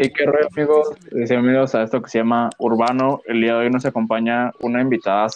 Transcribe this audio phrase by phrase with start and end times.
[0.00, 0.90] Hey, qué rollo, amigos.
[1.10, 3.20] Bienvenidos a esto que se llama Urbano.
[3.26, 5.26] El día de hoy nos acompaña una invitada,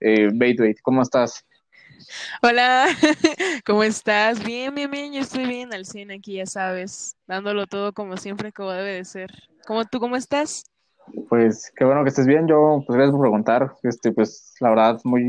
[0.00, 0.78] eh, Bait Bait.
[0.80, 1.44] ¿Cómo estás?
[2.40, 2.86] Hola,
[3.66, 4.42] ¿cómo estás?
[4.42, 5.12] Bien, bien, bien.
[5.12, 9.04] Yo estoy bien al cine aquí, ya sabes, dándolo todo como siempre, como debe de
[9.04, 9.30] ser.
[9.66, 10.64] ¿Cómo tú, cómo estás?
[11.28, 12.48] Pues qué bueno que estés bien.
[12.48, 13.74] Yo, pues gracias por preguntar.
[13.82, 15.28] Este, pues la verdad, muy,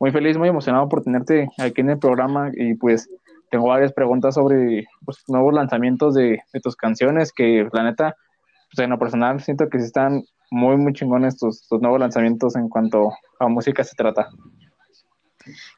[0.00, 3.08] muy feliz, muy emocionado por tenerte aquí en el programa y pues
[3.50, 8.16] tengo varias preguntas sobre pues, nuevos lanzamientos de, de, tus canciones que la neta,
[8.70, 12.56] pues, en lo personal siento que sí están muy, muy chingones tus, tus nuevos lanzamientos
[12.56, 14.28] en cuanto a música se trata.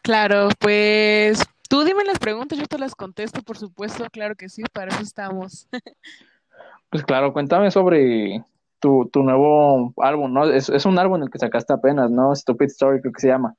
[0.03, 4.63] Claro, pues tú dime las preguntas, yo te las contesto, por supuesto, claro que sí,
[4.73, 5.69] para eso estamos.
[6.91, 8.45] pues claro, cuéntame sobre
[8.81, 10.45] tu, tu nuevo álbum, ¿no?
[10.51, 12.35] Es, es un álbum en el que sacaste apenas, ¿no?
[12.35, 13.55] Stupid Story creo que se llama.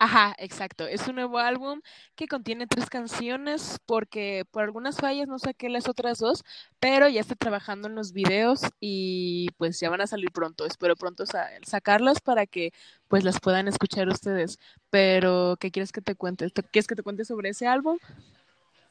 [0.00, 0.86] Ajá, exacto.
[0.86, 1.80] Es un nuevo álbum
[2.14, 6.44] que contiene tres canciones porque por algunas fallas no saqué las otras dos,
[6.78, 10.66] pero ya estoy trabajando en los videos y pues ya van a salir pronto.
[10.66, 12.70] Espero pronto sa sacarlos para que
[13.08, 14.60] pues las puedan escuchar ustedes.
[14.88, 16.48] Pero, ¿qué quieres que te cuente?
[16.70, 17.98] ¿Quieres que te cuente sobre ese álbum?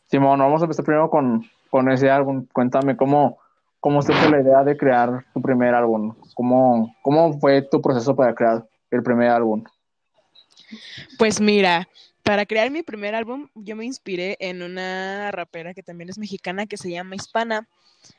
[0.08, 2.46] Simón, vamos a empezar primero con, con ese álbum.
[2.52, 3.38] Cuéntame cómo,
[3.80, 6.16] cómo surgió la idea de crear tu primer álbum.
[6.36, 9.64] ¿Cómo, ¿Cómo fue tu proceso para crear el primer álbum?
[11.18, 11.88] Pues mira,
[12.24, 16.66] para crear mi primer álbum yo me inspiré en una rapera que también es mexicana
[16.66, 17.68] que se llama Hispana.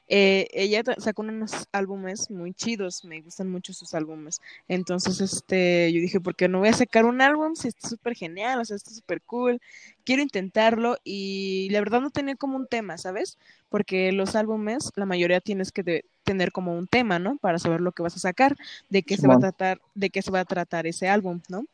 [0.08, 4.40] Eh, ella sacó unos álbumes muy chidos, me gustan mucho sus álbumes.
[4.66, 7.54] Entonces, este, yo dije, ¿por qué no voy a sacar un álbum?
[7.54, 9.60] Si está súper genial, o sea, está súper cool.
[10.04, 13.38] Quiero intentarlo y la verdad no tenía como un tema, ¿sabes?
[13.68, 17.38] Porque los álbumes, la mayoría tienes que de, tener como un tema, ¿no?
[17.38, 18.56] Para saber lo que vas a sacar,
[18.90, 21.64] de qué se va a tratar, de qué se va a tratar ese álbum, ¿no?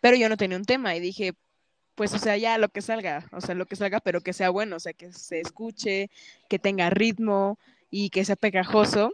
[0.00, 1.34] Pero yo no tenía un tema y dije,
[1.98, 4.50] pues, o sea, ya lo que salga, o sea, lo que salga, pero que sea
[4.50, 6.10] bueno, o sea, que se escuche,
[6.48, 7.58] que tenga ritmo
[7.90, 9.12] y que sea pegajoso.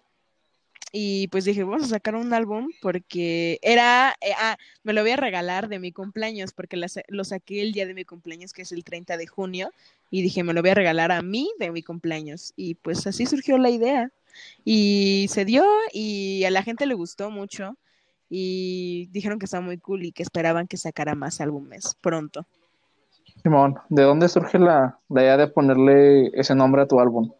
[0.92, 5.12] Y pues dije, vamos a sacar un álbum porque era, eh, ah, me lo voy
[5.12, 8.62] a regalar de mi cumpleaños, porque la, lo saqué el día de mi cumpleaños, que
[8.62, 9.72] es el 30 de junio,
[10.10, 12.52] y dije, me lo voy a regalar a mí de mi cumpleaños.
[12.54, 14.10] Y pues así surgió la idea.
[14.62, 17.78] Y se dio y a la gente le gustó mucho
[18.28, 22.46] y dijeron que estaba muy cool y que esperaban que sacara más álbumes pronto.
[23.44, 27.30] Simón, ¿de dónde surge la, la, idea de ponerle ese nombre a tu álbum?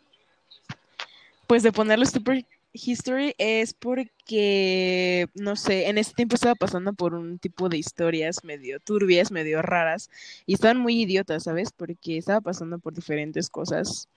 [1.46, 2.44] Pues de ponerle Super
[2.74, 8.44] History es porque, no sé, en ese tiempo estaba pasando por un tipo de historias
[8.44, 10.10] medio turbias, medio raras,
[10.44, 11.72] y estaban muy idiotas, ¿sabes?
[11.72, 14.10] Porque estaba pasando por diferentes cosas,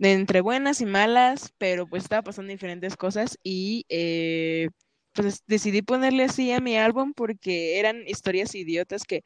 [0.00, 4.70] entre buenas y malas, pero pues estaba pasando diferentes cosas y eh,
[5.12, 9.22] pues decidí ponerle así a mi álbum porque eran historias idiotas que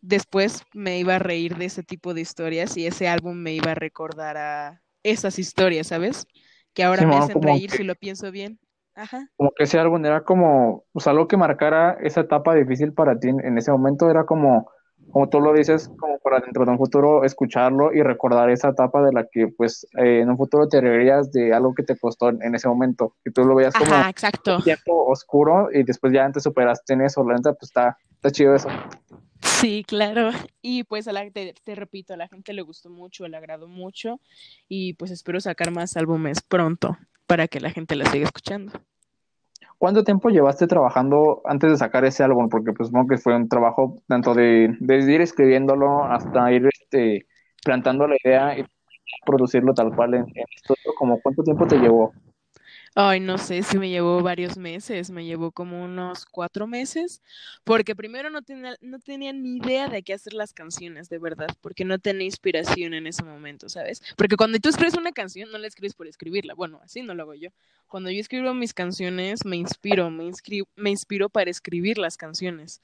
[0.00, 3.72] después me iba a reír de ese tipo de historias y ese álbum me iba
[3.72, 6.26] a recordar a esas historias, ¿sabes?
[6.74, 8.58] Que ahora sí, me hacen reír que, si lo pienso bien.
[8.94, 9.28] Ajá.
[9.36, 13.18] Como que ese álbum era como, o sea, algo que marcara esa etapa difícil para
[13.18, 14.70] ti en ese momento era como,
[15.10, 19.02] como tú lo dices, como para dentro de un futuro escucharlo y recordar esa etapa
[19.02, 22.28] de la que pues eh, en un futuro te reirías de algo que te costó
[22.28, 24.56] en, en, ese momento, que tú lo veías como Ajá, exacto.
[24.56, 28.30] un tiempo oscuro y después ya antes superaste en eso, la neta pues está, está
[28.30, 28.68] chido eso.
[29.46, 30.30] Sí, claro.
[30.60, 33.68] Y pues a la, te, te, repito, a la gente le gustó mucho, le agradó
[33.68, 34.20] mucho
[34.68, 38.72] y pues espero sacar más álbumes pronto para que la gente la siga escuchando.
[39.78, 42.48] ¿Cuánto tiempo llevaste trabajando antes de sacar ese álbum?
[42.48, 47.26] Porque pues supongo que fue un trabajo tanto de, de ir escribiéndolo hasta ir este,
[47.62, 48.64] plantando la idea y
[49.24, 50.92] producirlo tal cual en, en estudio.
[50.98, 52.12] Como ¿Cuánto tiempo te llevó?
[52.98, 57.22] Ay, no sé si me llevó varios meses, me llevó como unos cuatro meses,
[57.62, 61.48] porque primero no tenía, no tenía ni idea de qué hacer las canciones, de verdad,
[61.60, 64.00] porque no tenía inspiración en ese momento, ¿sabes?
[64.16, 67.24] Porque cuando tú escribes una canción, no la escribes por escribirla, bueno, así no lo
[67.24, 67.50] hago yo.
[67.86, 70.30] Cuando yo escribo mis canciones, me inspiro, me,
[70.76, 72.80] me inspiro para escribir las canciones,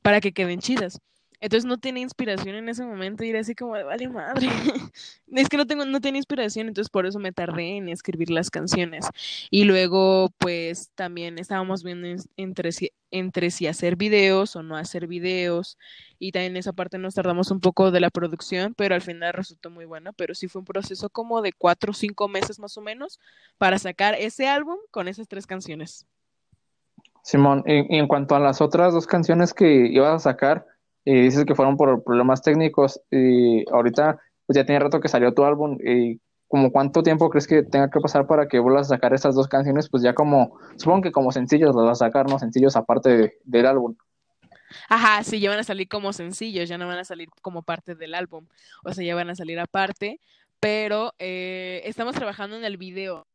[0.00, 1.00] para que queden chidas.
[1.40, 4.48] Entonces no tenía inspiración en ese momento y era así como vale madre.
[5.32, 8.50] es que no tengo, no tenía inspiración, entonces por eso me tardé en escribir las
[8.50, 9.06] canciones.
[9.50, 15.06] Y luego, pues, también estábamos viendo entre si, entre si hacer videos o no hacer
[15.06, 15.76] videos.
[16.18, 19.68] Y también esa parte nos tardamos un poco de la producción, pero al final resultó
[19.68, 20.14] muy bueno.
[20.14, 23.20] Pero sí fue un proceso como de cuatro o cinco meses más o menos
[23.58, 26.06] para sacar ese álbum con esas tres canciones.
[27.22, 30.64] Simón, y, y en cuanto a las otras dos canciones que ibas a sacar,
[31.06, 35.32] y dices que fueron por problemas técnicos y ahorita pues ya tiene rato que salió
[35.32, 38.96] tu álbum y como cuánto tiempo crees que tenga que pasar para que vuelvas a
[38.96, 42.28] sacar esas dos canciones pues ya como supongo que como sencillos las vas a sacar
[42.28, 43.94] no sencillos aparte de, del álbum.
[44.88, 47.94] Ajá, sí, ya van a salir como sencillos, ya no van a salir como parte
[47.94, 48.46] del álbum,
[48.84, 50.18] o sea, ya van a salir aparte,
[50.58, 53.28] pero eh, estamos trabajando en el video.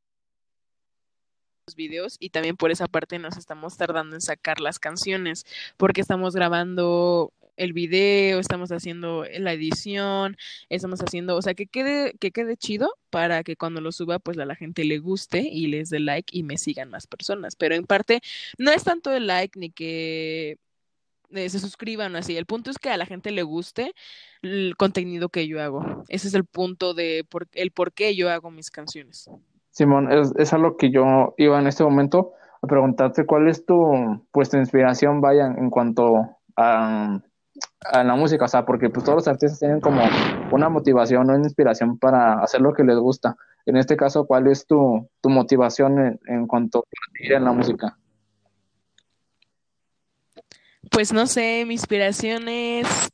[1.78, 5.46] Videos y también por esa parte nos estamos tardando en sacar las canciones
[5.78, 7.32] porque estamos grabando
[7.62, 10.36] el video, estamos haciendo la edición,
[10.70, 14.40] estamos haciendo, o sea, que quede, que quede chido para que cuando lo suba, pues
[14.40, 17.56] a la gente le guste y les dé like y me sigan más personas.
[17.56, 18.22] Pero en parte,
[18.58, 20.58] no es tanto el like ni que
[21.30, 22.36] eh, se suscriban así.
[22.36, 23.94] El punto es que a la gente le guste
[24.42, 26.04] el contenido que yo hago.
[26.10, 29.30] Ese es el punto de por, el por qué yo hago mis canciones.
[29.70, 34.26] Simón, es, es algo que yo iba en este momento a preguntarte cuál es tu,
[34.32, 37.22] pues, tu inspiración, vaya, en cuanto a,
[37.82, 40.02] a la música, o sea, porque pues todos los artistas tienen como
[40.52, 43.36] una motivación una inspiración para hacer lo que les gusta.
[43.66, 47.98] En este caso, ¿cuál es tu, tu motivación en, en cuanto a en la música?
[50.90, 53.12] Pues no sé, mi inspiración es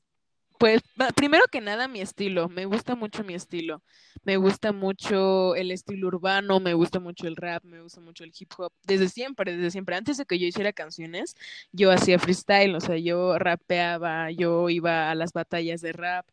[0.57, 0.81] pues
[1.15, 3.81] primero que nada mi estilo, me gusta mucho mi estilo,
[4.23, 8.33] me gusta mucho el estilo urbano, me gusta mucho el rap, me gusta mucho el
[8.37, 11.35] hip hop, desde siempre, desde siempre, antes de que yo hiciera canciones,
[11.71, 16.25] yo hacía freestyle, o sea, yo rapeaba, yo iba a las batallas de rap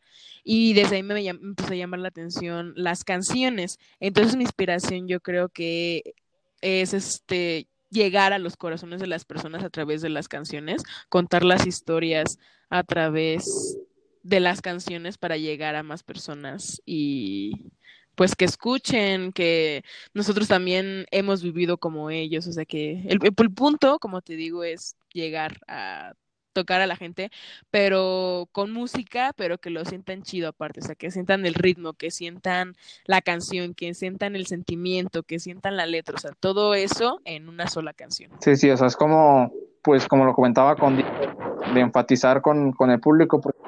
[0.43, 5.09] y desde ahí me, me empezó a llamar la atención las canciones, entonces mi inspiración
[5.09, 6.15] yo creo que
[6.61, 11.45] es este llegar a los corazones de las personas a través de las canciones, contar
[11.45, 12.39] las historias
[12.69, 13.79] a través
[14.25, 17.71] de las canciones para llegar a más personas y
[18.17, 19.85] pues que escuchen, que
[20.15, 24.65] nosotros también hemos vivido como ellos, o sea que el, el, punto, como te digo,
[24.65, 26.15] es llegar a
[26.55, 27.31] tocar a la gente,
[27.71, 31.93] pero con música, pero que lo sientan chido aparte, o sea, que sientan el ritmo,
[31.93, 32.75] que sientan
[33.05, 37.49] la canción, que sientan el sentimiento, que sientan la letra, o sea, todo eso en
[37.51, 38.31] una sola canción.
[38.41, 39.53] Sí, sí, o sea, es como,
[39.83, 43.59] pues como lo comentaba con de enfatizar con, con el público, porque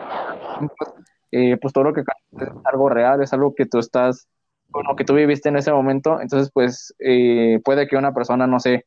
[1.33, 2.07] eh, pues todo lo que es
[2.65, 4.29] algo real, es algo que tú estás,
[4.69, 8.61] bueno, que tú viviste en ese momento, entonces pues eh, puede que una persona, no
[8.61, 8.85] sé,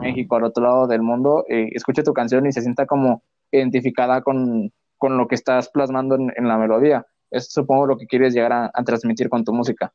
[0.00, 4.22] México, al otro lado del mundo, eh, escuche tu canción y se sienta como identificada
[4.22, 7.06] con, con lo que estás plasmando en, en, la melodía.
[7.30, 9.92] Es supongo lo que quieres llegar a, a transmitir con tu música.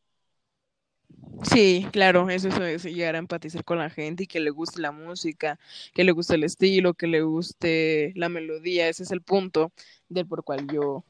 [1.44, 4.92] Sí, claro, eso es llegar a empatizar con la gente y que le guste la
[4.92, 5.60] música,
[5.94, 9.72] que le guste el estilo, que le guste la melodía, ese es el punto
[10.10, 11.04] del por cual yo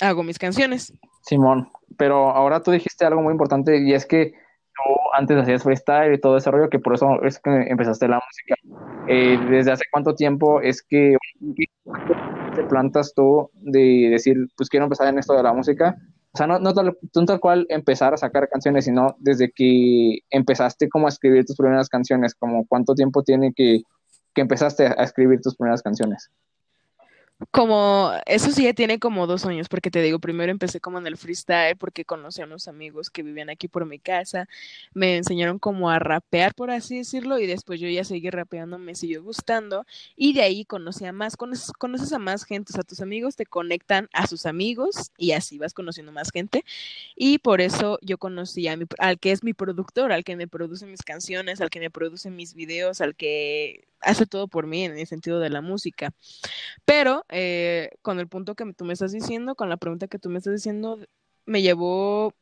[0.00, 0.92] hago mis canciones.
[1.22, 4.34] Simón, pero ahora tú dijiste algo muy importante y es que
[4.84, 8.20] tú antes hacías freestyle y todo ese rollo, que por eso es que empezaste la
[8.24, 8.54] música.
[9.08, 11.16] Eh, ¿Desde hace cuánto tiempo es que
[12.54, 15.96] te plantas tú de decir, pues quiero empezar en esto de la música?
[16.32, 20.18] O sea, no, no, tal, no tal cual empezar a sacar canciones, sino desde que
[20.30, 23.80] empezaste como a escribir tus primeras canciones, como cuánto tiempo tiene que,
[24.34, 26.30] que empezaste a escribir tus primeras canciones.
[27.52, 31.06] Como, eso sí ya tiene como dos años, porque te digo, primero empecé como en
[31.06, 34.48] el freestyle, porque conocí a unos amigos que vivían aquí por mi casa,
[34.92, 38.96] me enseñaron como a rapear, por así decirlo, y después yo ya seguí rapeando, me
[38.96, 39.86] siguió gustando,
[40.16, 43.36] y de ahí conocí a más, conoces, conoces a más gente, o sea, tus amigos
[43.36, 46.64] te conectan a sus amigos, y así vas conociendo más gente,
[47.14, 50.48] y por eso yo conocí a mi, al que es mi productor, al que me
[50.48, 54.84] produce mis canciones, al que me produce mis videos, al que hace todo por mí
[54.84, 56.12] en el sentido de la música.
[56.84, 60.30] Pero eh, con el punto que tú me estás diciendo, con la pregunta que tú
[60.30, 60.98] me estás diciendo,
[61.46, 62.32] me llevó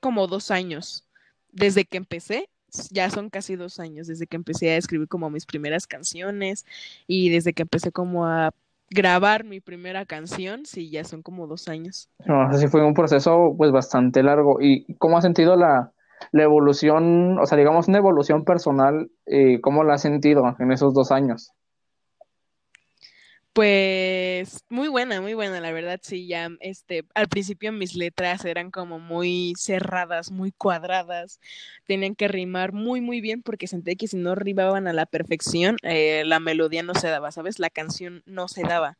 [0.00, 1.04] como dos años.
[1.50, 2.48] Desde que empecé,
[2.90, 6.66] ya son casi dos años, desde que empecé a escribir como mis primeras canciones
[7.06, 8.52] y desde que empecé como a
[8.90, 12.08] grabar mi primera canción, sí, ya son como dos años.
[12.24, 14.58] No, así fue un proceso pues bastante largo.
[14.60, 15.92] ¿Y cómo has sentido la,
[16.32, 20.94] la evolución, o sea, digamos una evolución personal, eh, ¿cómo la has sentido en esos
[20.94, 21.52] dos años?
[23.56, 28.70] Pues muy buena, muy buena, la verdad, sí, ya, este, al principio mis letras eran
[28.70, 31.40] como muy cerradas, muy cuadradas,
[31.86, 35.78] tenían que rimar muy, muy bien porque sentí que si no rimaban a la perfección,
[35.84, 37.58] eh, la melodía no se daba, ¿sabes?
[37.58, 38.98] La canción no se daba.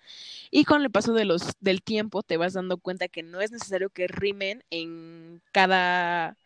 [0.50, 3.52] Y con el paso de los, del tiempo te vas dando cuenta que no es
[3.52, 6.38] necesario que rimen en cada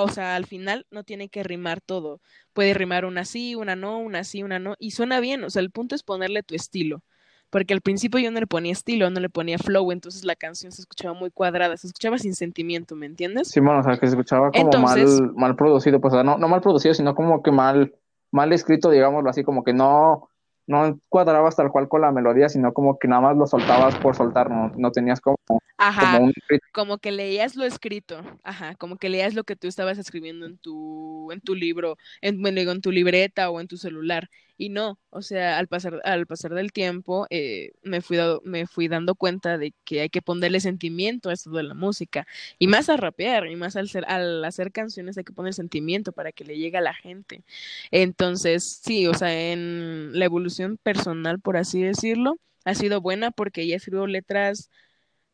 [0.00, 2.20] o sea, al final no tiene que rimar todo.
[2.52, 5.44] Puede rimar una sí, una no, una sí, una no, y suena bien.
[5.44, 7.02] O sea, el punto es ponerle tu estilo.
[7.50, 10.72] Porque al principio yo no le ponía estilo, no le ponía flow, entonces la canción
[10.72, 13.48] se escuchaba muy cuadrada, se escuchaba sin sentimiento, ¿me entiendes?
[13.48, 16.38] Sí, bueno, o sea, que se escuchaba como mal, mal producido, pues, o sea, no,
[16.38, 17.94] no mal producido, sino como que mal,
[18.30, 20.30] mal escrito, digámoslo así, como que no,
[20.66, 24.14] no cuadrabas tal cual con la melodía, sino como que nada más lo soltabas por
[24.14, 25.36] soltar, no, no tenías como,
[25.76, 26.32] ajá, como, un...
[26.72, 30.58] como que leías lo escrito, ajá, como que leías lo que tú estabas escribiendo en
[30.58, 34.28] tu, en tu libro, en, bueno, en tu libreta o en tu celular,
[34.62, 38.86] Y no, o sea, al pasar, al pasar del tiempo eh, me, fui me fui
[38.86, 42.28] dando cuenta de que hay que ponerle sentimiento a esto de la música.
[42.60, 46.12] Y más a rapear, y más al, ser, al hacer canciones hay que poner sentimiento
[46.12, 47.42] para que le llegue a la gente.
[47.90, 53.62] Entonces, sí, o sea, en la evolución personal, por así decirlo, ha sido buena porque
[53.62, 54.70] ella escribió letras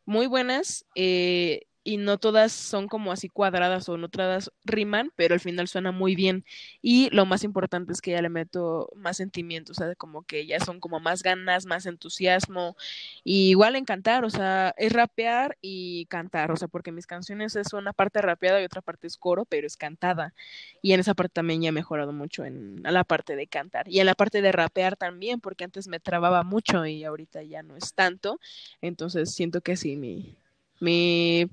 [0.07, 0.87] muy buenas.
[0.95, 5.69] Eh, y no todas son como así cuadradas o no todas riman, pero al final
[5.69, 6.45] suena muy bien.
[6.83, 10.45] Y lo más importante es que ya le meto más sentimientos, o sea, como que
[10.45, 12.77] ya son como más ganas, más entusiasmo.
[13.25, 17.57] Y igual en cantar, o sea, es rapear y cantar, o sea, porque mis canciones
[17.57, 20.35] es una parte rapeada y otra parte es coro, pero es cantada.
[20.83, 23.89] Y en esa parte también ya he mejorado mucho en la parte de cantar.
[23.89, 27.63] Y en la parte de rapear también, porque antes me trababa mucho y ahorita ya
[27.63, 28.39] no es tanto.
[28.83, 30.37] Entonces siento que sí, mi,
[30.81, 31.49] mi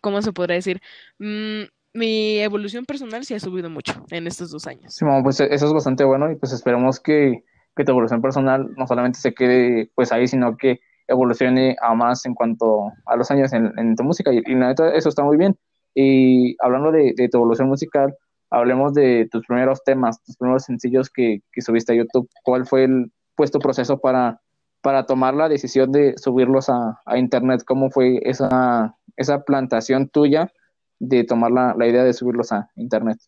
[0.00, 0.80] ¿cómo se podrá decir?
[1.18, 1.62] Mm,
[1.94, 4.94] mi evolución personal sí ha subido mucho en estos dos años.
[4.94, 7.44] Sí, pues eso es bastante bueno y pues esperemos que,
[7.76, 12.24] que, tu evolución personal no solamente se quede pues ahí, sino que evolucione a más
[12.24, 15.56] en cuanto a los años en, tu música y, la neta eso está muy bien.
[15.94, 18.14] Y hablando de, tu evolución musical,
[18.50, 22.30] hablemos de tus primeros temas, tus primeros sencillos que, que subiste a YouTube.
[22.42, 24.40] ¿Cuál fue el puesto proceso para,
[24.82, 27.62] para tomar la decisión de subirlos a, a internet?
[27.64, 30.52] ¿Cómo fue esa esa plantación tuya
[30.98, 33.18] de tomar la, idea de subirlos a internet?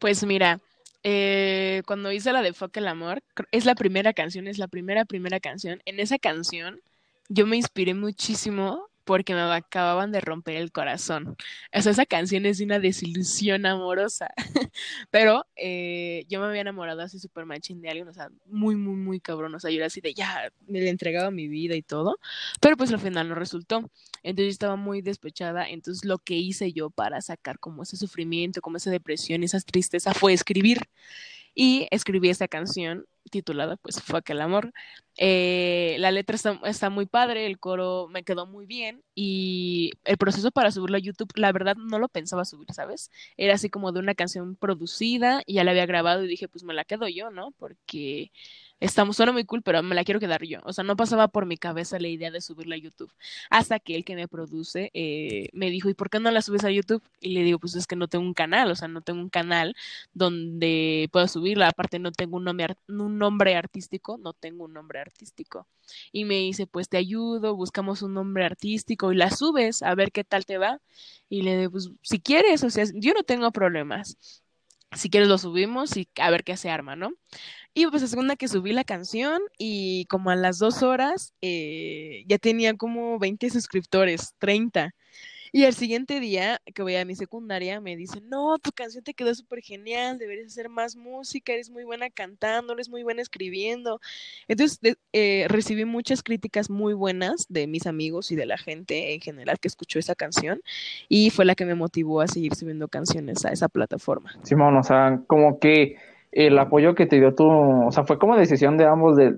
[0.00, 0.60] Pues mira,
[1.02, 5.04] eh, cuando hice la de Fuck el Amor, es la primera canción, es la primera,
[5.04, 5.80] primera canción.
[5.84, 6.80] En esa canción
[7.28, 11.36] yo me inspiré muchísimo porque me acababan de romper el corazón.
[11.74, 14.28] O sea, esa canción es una desilusión amorosa.
[15.10, 18.94] Pero eh, yo me había enamorado así súper machín de alguien, o sea, muy, muy,
[18.94, 19.54] muy cabrón.
[19.54, 22.18] O sea, yo era así de ya, me le entregaba mi vida y todo.
[22.60, 23.90] Pero pues al final no resultó.
[24.22, 25.68] Entonces yo estaba muy despechada.
[25.68, 30.14] Entonces lo que hice yo para sacar como ese sufrimiento, como esa depresión, esa tristeza,
[30.14, 30.78] fue escribir
[31.54, 34.72] y escribí esta canción titulada pues Fuck el amor.
[35.16, 40.16] Eh, la letra está, está, muy padre, el coro me quedó muy bien y el
[40.16, 43.10] proceso para subirlo a YouTube, la verdad no lo pensaba subir, ¿sabes?
[43.36, 46.64] Era así como de una canción producida y ya la había grabado y dije pues
[46.64, 47.52] me la quedo yo, ¿no?
[47.58, 48.32] Porque
[48.82, 50.58] estamos suena muy cool, pero me la quiero quedar yo.
[50.64, 53.12] O sea, no pasaba por mi cabeza la idea de subirla a YouTube.
[53.50, 56.64] Hasta que el que me produce eh, me dijo, ¿y por qué no la subes
[56.64, 57.02] a YouTube?
[57.20, 59.28] Y le digo, pues es que no tengo un canal, o sea, no tengo un
[59.30, 59.76] canal
[60.14, 61.68] donde pueda subirla.
[61.68, 65.66] Aparte, no tengo un nombre, un nombre artístico, no tengo un nombre artístico.
[66.12, 70.12] Y me dice, pues te ayudo, buscamos un nombre artístico y la subes a ver
[70.12, 70.80] qué tal te va.
[71.28, 74.41] Y le digo, pues si quieres, o sea, yo no tengo problemas.
[74.94, 77.12] Si quieres lo subimos y a ver qué se arma, ¿no?
[77.74, 82.24] Y pues la segunda que subí la canción y como a las dos horas eh,
[82.28, 84.94] ya tenía como 20 suscriptores, 30.
[85.52, 89.12] Y al siguiente día que voy a mi secundaria me dicen, no, tu canción te
[89.12, 94.00] quedó súper genial, deberías hacer más música, eres muy buena cantando, eres muy buena escribiendo.
[94.48, 94.80] Entonces
[95.12, 99.58] eh, recibí muchas críticas muy buenas de mis amigos y de la gente en general
[99.60, 100.62] que escuchó esa canción
[101.08, 104.32] y fue la que me motivó a seguir subiendo canciones a esa plataforma.
[104.44, 105.96] Simón, o sea, como que
[106.32, 109.34] el apoyo que te dio tu, o sea, fue como decisión de ambos, de,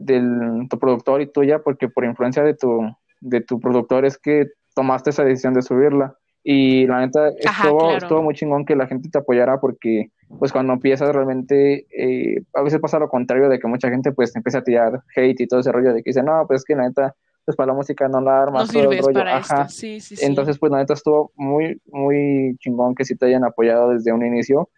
[0.71, 2.83] tu productor y tuya, porque por influencia de tu,
[3.21, 6.17] de tu productor es que tomaste esa decisión de subirla.
[6.47, 11.15] Y la neta, estuvo, muy chingón que la gente te apoyara porque, pues, cuando empiezas
[11.15, 15.03] realmente, eh, a veces pasa lo contrario de que mucha gente, pues, empieza a tirar
[15.17, 17.15] hate y todo ese rollo de que dice, no, pues, es que la neta,
[17.47, 19.21] pues, para la música no la armas, todo el rollo.
[19.23, 19.69] Ajá.
[19.71, 23.91] Sí, sí, Entonces, pues, la neta estuvo muy, muy chingón que sí te hayan apoyado
[23.91, 24.69] desde un inicio.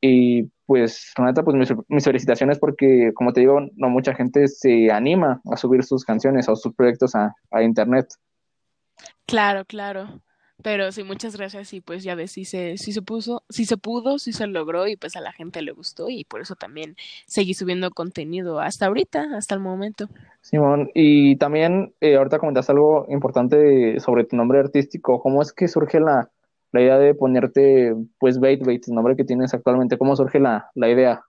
[0.00, 4.90] Y pues, la neta, pues mis, felicitaciones porque, como te digo, no mucha gente se
[4.90, 8.06] anima a subir sus canciones o sus proyectos a, a internet.
[9.26, 10.20] Claro, claro.
[10.62, 14.18] Pero sí, muchas gracias y pues ya ves, sí se, se puso, sí se pudo,
[14.18, 17.54] sí se logró y pues a la gente le gustó y por eso también seguí
[17.54, 20.08] subiendo contenido hasta ahorita, hasta el momento.
[20.42, 25.68] Simón, y también eh, ahorita comentaste algo importante sobre tu nombre artístico, ¿cómo es que
[25.68, 26.30] surge la,
[26.72, 29.98] la idea de ponerte, pues, Bait Bait, el nombre que tienes actualmente?
[29.98, 31.22] ¿Cómo surge la, la idea?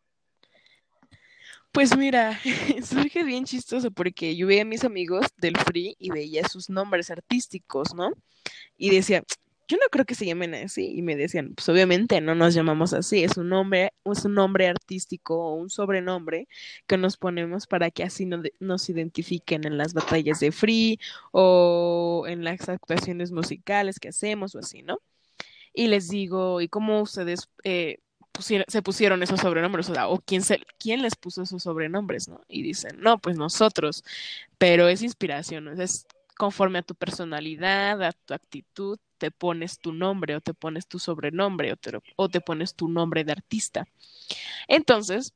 [1.72, 2.40] Pues mira,
[2.84, 7.10] surge bien chistoso porque yo veía a mis amigos del Free y veía sus nombres
[7.12, 8.12] artísticos, ¿no?
[8.78, 9.24] Y decía,
[9.68, 10.94] yo no creo que se llamen así.
[10.96, 14.68] Y me decían, pues obviamente no nos llamamos así, es un nombre, es un nombre
[14.68, 16.48] artístico o un sobrenombre
[16.88, 21.00] que nos ponemos para que así no nos identifiquen en las batallas de Free
[21.32, 25.00] o en las actuaciones musicales que hacemos o así, ¿no?
[25.74, 28.00] y les digo, ¿y cómo ustedes eh,
[28.40, 29.90] se pusieron esos sobrenombres?
[29.90, 32.28] O, sea, ¿o quién, se, quién les puso esos sobrenombres?
[32.28, 32.42] ¿no?
[32.48, 34.04] Y dicen, no, pues nosotros,
[34.58, 36.08] pero es inspiración, es
[36.38, 40.98] conforme a tu personalidad, a tu actitud, te pones tu nombre o te pones tu
[40.98, 43.86] sobrenombre o te, o te pones tu nombre de artista.
[44.68, 45.34] Entonces,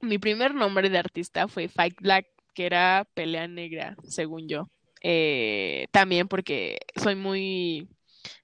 [0.00, 4.70] mi primer nombre de artista fue Fight Black, que era pelea negra, según yo.
[5.02, 7.88] Eh, también porque soy muy,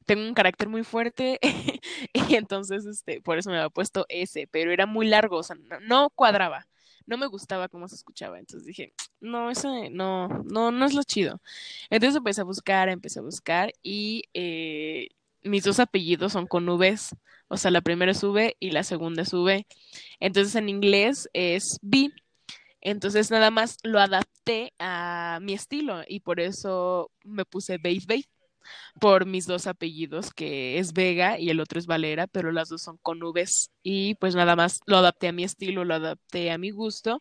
[0.06, 1.38] tengo un carácter muy fuerte
[2.14, 5.56] y entonces, este, por eso me había puesto ese, pero era muy largo, o sea,
[5.82, 6.66] no, cuadraba,
[7.06, 11.02] no me gustaba cómo se escuchaba, entonces dije, no, ese no, no, no es lo
[11.02, 11.40] chido.
[11.90, 15.08] Entonces empecé a buscar, empecé a buscar y eh,
[15.42, 17.16] mis dos apellidos son con Vs,
[17.48, 19.66] o sea, la primera es V y la segunda es V.
[20.20, 22.10] Entonces en inglés es B.
[22.80, 28.06] Entonces nada más lo adapté a mi estilo y por eso me puse Base
[29.00, 32.82] por mis dos apellidos, que es Vega y el otro es Valera, pero las dos
[32.82, 33.70] son con Vs.
[33.82, 37.20] Y pues nada más lo adapté a mi estilo, lo adapté a mi gusto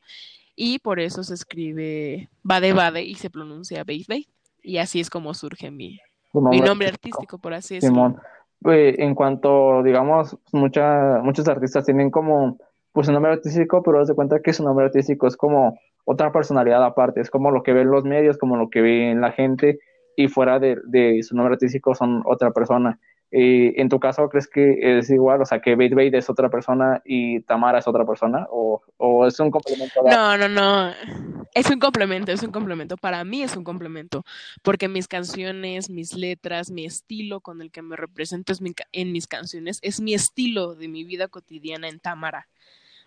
[0.55, 4.29] y por eso se escribe Bade Bade y se pronuncia Base Base.
[4.61, 5.99] Y así es como surge mi,
[6.33, 8.15] mi nombre artístico, por así decirlo.
[8.61, 12.57] Pues, en cuanto, digamos, mucha, muchos artistas tienen como,
[12.93, 16.31] pues un nombre artístico, pero das de cuenta que su nombre artístico es como otra
[16.31, 19.79] personalidad aparte, es como lo que ven los medios, como lo que ven la gente,
[20.15, 22.99] y fuera de, de su nombre artístico son otra persona.
[23.31, 25.41] Eh, ¿En tu caso crees que es igual?
[25.41, 28.47] O sea, que Bait Bait es otra persona y Tamara es otra persona?
[28.49, 30.01] ¿O, o es un complemento?
[30.09, 30.91] No, no, no.
[31.53, 32.95] Es un complemento, es un complemento.
[32.95, 34.23] Para mí es un complemento.
[34.61, 39.27] Porque mis canciones, mis letras, mi estilo con el que me represento es en mis
[39.27, 42.47] canciones es mi estilo de mi vida cotidiana en Tamara.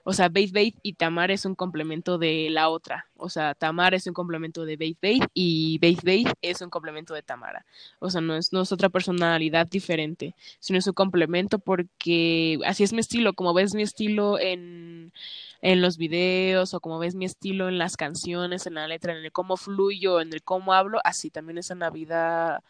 [0.09, 3.11] O sea, Bait Bait y Tamar es un complemento de la otra.
[3.19, 7.13] O sea, Tamar es un complemento de Bait Bait y Bait Bait es un complemento
[7.13, 7.67] de Tamara.
[7.99, 12.85] O sea, no es, no es otra personalidad diferente, sino es un complemento porque así
[12.85, 13.35] es mi estilo.
[13.35, 15.13] Como ves mi estilo en,
[15.61, 19.23] en los videos o como ves mi estilo en las canciones, en la letra, en
[19.23, 22.63] el cómo fluyo, en el cómo hablo, así también es en la vida,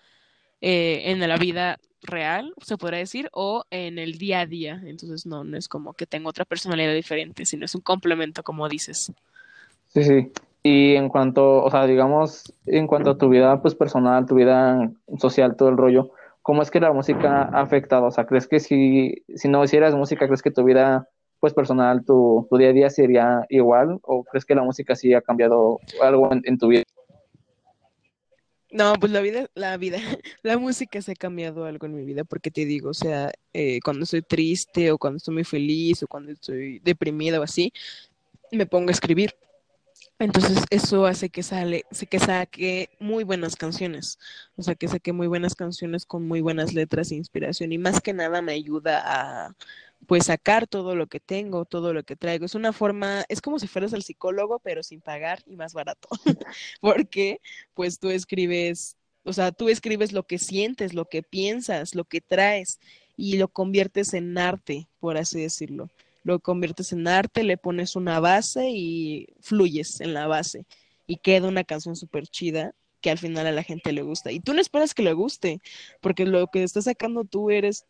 [0.60, 4.80] eh, en la vida real, se podría decir, o en el día a día.
[4.84, 8.68] Entonces no, no es como que tengo otra personalidad diferente, sino es un complemento, como
[8.68, 9.12] dices.
[9.88, 10.32] Sí, sí.
[10.62, 14.90] Y en cuanto, o sea, digamos, en cuanto a tu vida pues personal, tu vida
[15.18, 16.10] social, todo el rollo,
[16.42, 18.06] ¿cómo es que la música ha afectado?
[18.06, 21.08] O sea, ¿crees que si, si no hicieras música, crees que tu vida
[21.40, 24.00] pues personal, tu, tu día a día sería igual?
[24.02, 26.82] ¿O crees que la música sí ha cambiado algo en tu vida?
[28.70, 29.98] No, pues la vida, la vida,
[30.42, 33.80] la música se ha cambiado algo en mi vida, porque te digo, o sea, eh,
[33.82, 37.72] cuando estoy triste o cuando estoy muy feliz o cuando estoy deprimida o así,
[38.52, 39.34] me pongo a escribir.
[40.20, 44.18] Entonces eso hace que sale, que saque muy buenas canciones,
[44.56, 48.00] o sea, que saque muy buenas canciones con muy buenas letras e inspiración y más
[48.00, 49.54] que nada me ayuda a
[50.06, 52.44] pues sacar todo lo que tengo, todo lo que traigo.
[52.46, 56.08] Es una forma, es como si fueras al psicólogo, pero sin pagar y más barato.
[56.80, 57.40] Porque
[57.74, 62.20] pues tú escribes, o sea, tú escribes lo que sientes, lo que piensas, lo que
[62.20, 62.78] traes
[63.16, 65.90] y lo conviertes en arte, por así decirlo.
[66.22, 70.64] Lo conviertes en arte, le pones una base y fluyes en la base
[71.06, 74.32] y queda una canción súper chida que al final a la gente le gusta.
[74.32, 75.60] Y tú no esperas que le guste,
[76.00, 77.86] porque lo que estás sacando tú eres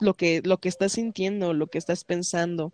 [0.00, 2.72] lo que, lo que estás sintiendo, lo que estás pensando.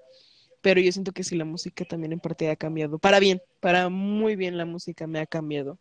[0.62, 2.98] Pero yo siento que sí, la música también en parte ha cambiado.
[2.98, 5.78] Para bien, para muy bien la música me ha cambiado.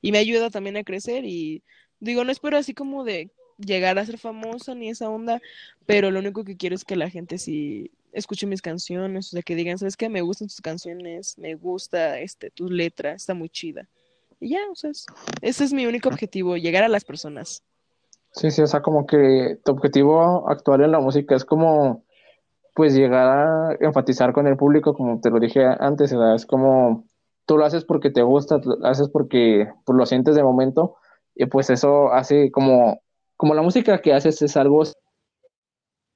[0.00, 1.62] Y me ayuda también a crecer y
[2.00, 5.42] digo, no espero así como de llegar a ser famosa ni esa onda,
[5.86, 9.42] pero lo único que quiero es que la gente sí escuche mis canciones, o sea,
[9.42, 10.08] que digan, ¿sabes qué?
[10.08, 13.88] Me gustan tus canciones, me gusta este, tu letra, está muy chida.
[14.40, 14.90] Y ya, o sea,
[15.42, 17.62] ese es mi único objetivo, llegar a las personas.
[18.32, 22.04] Sí, sí, o sea, como que tu objetivo actual en la música es como,
[22.74, 26.46] pues, llegar a enfatizar con el público, como te lo dije antes, o sea, es
[26.46, 27.06] como,
[27.46, 30.96] tú lo haces porque te gusta, lo haces porque pues, lo sientes de momento,
[31.34, 33.00] y pues eso hace como,
[33.36, 34.84] como la música que haces es algo,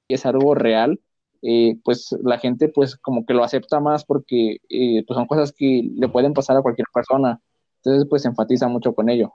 [0.07, 0.99] es algo real,
[1.41, 5.51] eh, pues la gente pues como que lo acepta más porque eh, pues son cosas
[5.53, 7.41] que le pueden pasar a cualquier persona,
[7.77, 9.33] entonces pues enfatiza mucho con ello.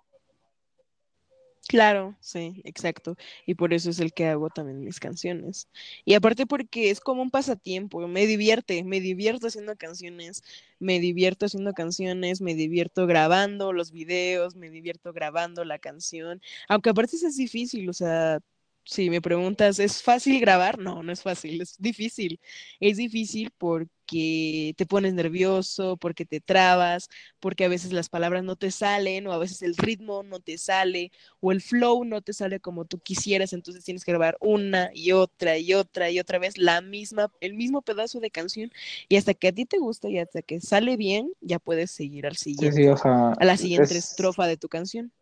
[1.69, 3.17] Claro, sí, exacto.
[3.45, 5.69] Y por eso es el que hago también mis canciones.
[6.07, 10.43] Y aparte porque es como un pasatiempo, me divierte, me divierto haciendo canciones,
[10.79, 16.89] me divierto haciendo canciones, me divierto grabando los videos, me divierto grabando la canción, aunque
[16.89, 18.41] aparte es difícil, o sea,
[18.89, 20.79] si me preguntas, ¿es fácil grabar?
[20.79, 22.41] No, no es fácil, es difícil.
[22.81, 28.57] Es difícil porque te pones nervioso, porque te trabas, porque a veces las palabras no
[28.57, 32.33] te salen o a veces el ritmo no te sale o el flow no te
[32.33, 36.39] sale como tú quisieras, entonces tienes que grabar una y otra y otra y otra
[36.39, 38.73] vez la misma, el mismo pedazo de canción
[39.07, 42.27] y hasta que a ti te gusta y hasta que sale bien, ya puedes seguir
[42.27, 45.13] al siguiente, a la siguiente estrofa de tu canción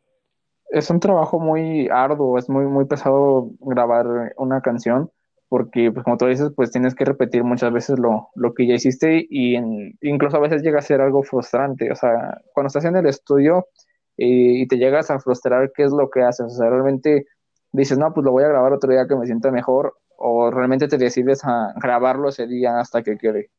[0.70, 5.10] es un trabajo muy arduo, es muy, muy pesado grabar una canción,
[5.48, 8.74] porque pues como tú dices, pues tienes que repetir muchas veces lo, lo que ya
[8.74, 9.56] hiciste y
[10.02, 13.68] incluso a veces llega a ser algo frustrante, o sea, cuando estás en el estudio
[14.16, 14.26] eh,
[14.62, 16.46] y te llegas a frustrar, ¿qué es lo que haces?
[16.46, 17.26] O sea, realmente
[17.72, 20.88] dices, no, pues lo voy a grabar otro día que me sienta mejor o realmente
[20.88, 23.50] te decides a grabarlo ese día hasta que quede.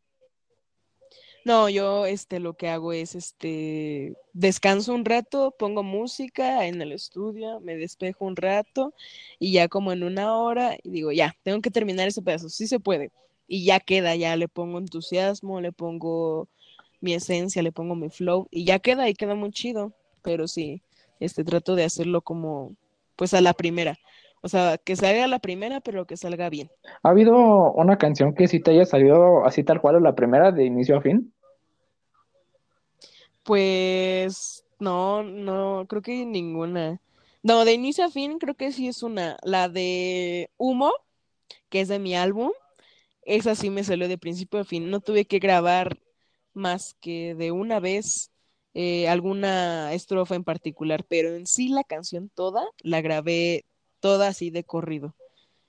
[1.48, 6.92] No, yo este lo que hago es este descanso un rato, pongo música en el
[6.92, 8.94] estudio, me despejo un rato
[9.40, 12.82] y ya como en una hora digo, ya, tengo que terminar ese pedazo, sí se
[12.82, 13.12] puede.
[13.48, 16.50] Y ya queda, ya le pongo entusiasmo, le pongo
[17.00, 20.82] mi esencia, le pongo mi flow y ya queda y queda muy chido, pero sí,
[21.22, 22.76] este trato de hacerlo como
[23.16, 23.98] pues a la primera.
[24.42, 26.70] O sea, que salga la primera, pero que salga bien.
[27.04, 30.52] ¿Ha habido una canción que sí te haya salido así tal cual a la primera,
[30.52, 31.34] de inicio a fin?
[33.48, 37.00] Pues no, no, creo que ninguna.
[37.44, 39.38] No, de inicio a fin creo que sí es una.
[39.42, 40.92] La de Humo,
[41.70, 42.52] que es de mi álbum,
[43.22, 44.92] esa sí me salió de principio a fin.
[44.92, 45.98] No tuve que grabar
[46.54, 48.32] más que de una vez
[48.74, 53.64] eh, alguna estrofa en particular, pero en sí la canción toda la grabé
[54.02, 55.16] toda así de corrido.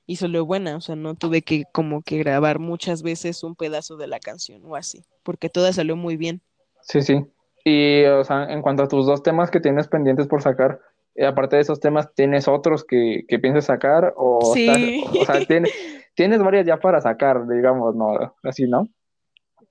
[0.05, 3.97] Y salió buena, o sea, no tuve que como que grabar muchas veces un pedazo
[3.97, 6.43] de la canción o así, porque toda salió muy bien.
[6.83, 7.25] Sí, sí.
[7.69, 10.81] Y, o sea, en cuanto a tus dos temas que tienes pendientes por sacar,
[11.15, 14.15] eh, aparte de esos temas, ¿tienes otros que, que pienses sacar?
[14.17, 15.05] O, sí.
[15.21, 15.73] o sea, ¿tienes,
[16.15, 18.35] tienes varias ya para sacar, digamos, ¿no?
[18.43, 18.89] Así, ¿no?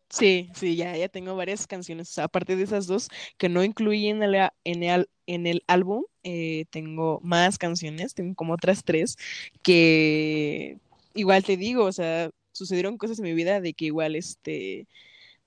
[0.10, 2.18] Sí, sí, ya, ya tengo varias canciones.
[2.18, 6.66] aparte de esas dos que no incluí en el, en el, en el álbum, eh,
[6.70, 9.18] tengo más canciones, tengo como otras tres
[9.64, 10.78] que
[11.14, 14.88] igual te digo, o sea, sucedieron cosas en mi vida de que igual este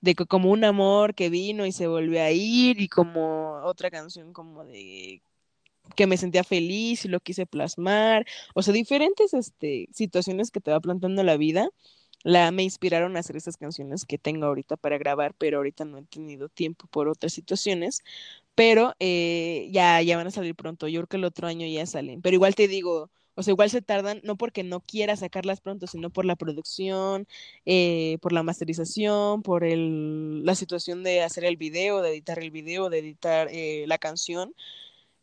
[0.01, 3.91] de que como un amor que vino y se volvió a ir y como otra
[3.91, 5.21] canción como de
[5.95, 10.71] que me sentía feliz y lo quise plasmar, o sea, diferentes este, situaciones que te
[10.71, 11.69] va planteando la vida,
[12.23, 15.97] la, me inspiraron a hacer estas canciones que tengo ahorita para grabar, pero ahorita no
[15.99, 18.03] he tenido tiempo por otras situaciones,
[18.55, 21.85] pero eh, ya, ya van a salir pronto, yo creo que el otro año ya
[21.85, 23.09] salen, pero igual te digo,
[23.41, 27.27] o sea, igual se tardan, no porque no quiera sacarlas pronto, sino por la producción,
[27.65, 32.51] eh, por la masterización, por el, la situación de hacer el video, de editar el
[32.51, 34.53] video, de editar eh, la canción.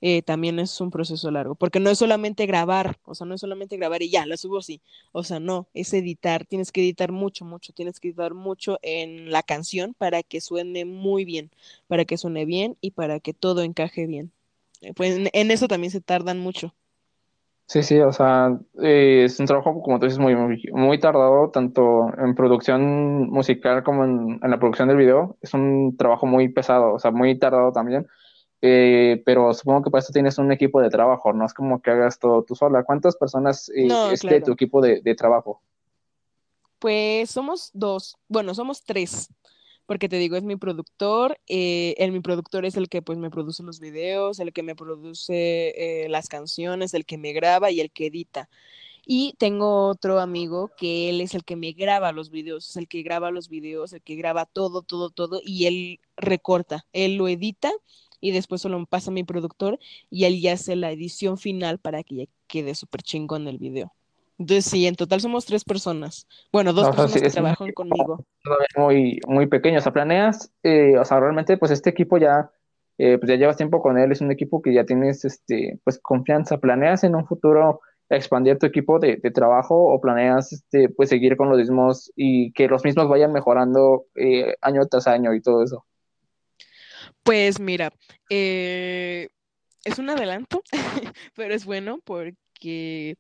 [0.01, 3.41] Eh, también es un proceso largo, porque no es solamente grabar, o sea, no es
[3.41, 4.81] solamente grabar y ya, la subo sí,
[5.13, 9.31] o sea, no, es editar, tienes que editar mucho, mucho, tienes que editar mucho en
[9.33, 11.51] la canción para que suene muy bien,
[11.89, 14.33] para que suene bien y para que todo encaje bien.
[14.97, 16.75] Pues en eso también se tardan mucho.
[17.69, 20.35] Sí, sí, o sea, eh, es un trabajo, como tú dices, muy,
[20.73, 25.37] muy, tardado, tanto en producción musical como en, la producción del video.
[25.43, 28.07] Es un trabajo muy pesado, o sea, muy tardado también.
[28.63, 31.91] Eh, pero supongo que para eso tienes un equipo de trabajo, no es como que
[31.91, 32.85] hagas todo tú sola.
[32.85, 35.61] ¿Cuántas personas eh, es de tu equipo de, de trabajo?
[36.79, 39.29] Pues somos dos, bueno, somos tres
[39.89, 43.63] porque te digo, es mi productor, eh, mi productor es el que pues me produce
[43.63, 47.91] los videos, el que me produce eh, las canciones, el que me graba y el
[47.91, 48.51] que edita.
[49.07, 52.89] Y tengo otro amigo que él es el que me graba los videos, es el
[52.89, 57.29] que graba los videos, el que graba todo, todo, todo, y él recorta, él lo
[57.29, 57.73] edita
[58.21, 59.79] y después se lo pasa a mi productor
[60.11, 63.98] y él ya hace la edición final para que ya quede súper chingón el video.
[64.39, 66.29] Entonces, sí, en total somos tres personas.
[66.53, 68.25] Bueno, dos personas que trabajan conmigo.
[68.77, 69.79] Muy, muy pequeño.
[69.79, 72.49] O sea, planeas, eh, o sea, realmente, pues este equipo ya,
[72.99, 75.99] eh, pues ya llevas tiempo con él, es un equipo que ya tienes, este, pues
[75.99, 76.59] confianza.
[76.59, 81.51] ¿Planeas en un futuro expandir tu equipo de, trabajo o planeas, este, pues seguir con
[81.51, 85.85] los mismos y que los mismos vayan mejorando eh, año tras año y todo eso?
[87.25, 87.93] Pues mira,
[88.31, 89.29] es
[89.99, 90.63] un adelanto,
[91.35, 93.17] pero es bueno porque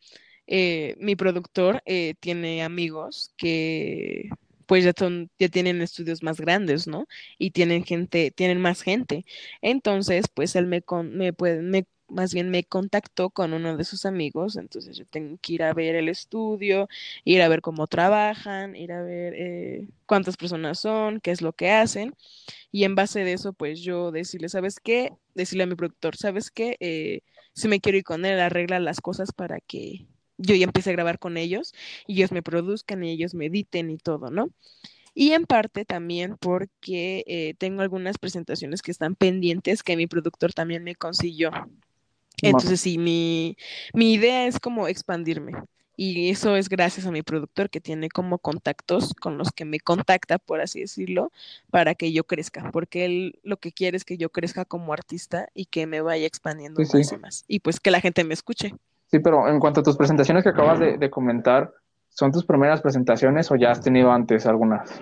[0.49, 4.31] eh, mi productor eh, tiene amigos que
[4.67, 7.07] pues ya, son, ya tienen estudios más grandes, ¿no?
[7.39, 9.25] Y tienen gente, tienen más gente.
[9.63, 13.85] Entonces, pues él me, con, me, puede, me más bien me contactó con uno de
[13.85, 16.89] sus amigos, entonces yo tengo que ir a ver el estudio,
[17.25, 21.53] ir a ver cómo trabajan, ir a ver eh, cuántas personas son, qué es lo
[21.53, 22.15] que hacen,
[22.73, 25.13] y en base de eso, pues yo decirle, ¿sabes qué?
[25.35, 27.23] Decirle a mi productor, ¿sabes qué?
[27.55, 30.07] si me quiero ir con él, arregla las cosas para que
[30.39, 31.75] yo ya empecé a grabar con ellos
[32.07, 34.51] y ellos me produzcan y ellos me editen y todo, ¿no?
[35.15, 40.53] Y en parte también porque eh, tengo algunas presentaciones que están pendientes que mi productor
[40.55, 41.51] también me consiguió.
[42.43, 43.57] Entonces, sí, mi,
[43.93, 45.53] mi idea es como expandirme.
[45.97, 49.81] Y eso es gracias a mi productor que tiene como contactos con los que me
[49.81, 51.33] contacta, por así decirlo,
[51.71, 55.49] para que yo crezca, porque él lo que quiere es que yo crezca como artista
[55.55, 57.45] y que me vaya expandiendo más y más.
[57.49, 58.75] Y pues que la gente me escuche.
[59.11, 61.73] Sí, pero en cuanto a tus presentaciones que acabas de, comentar,
[62.11, 65.01] ¿son tus primeras presentaciones o ya has tenido antes algunas?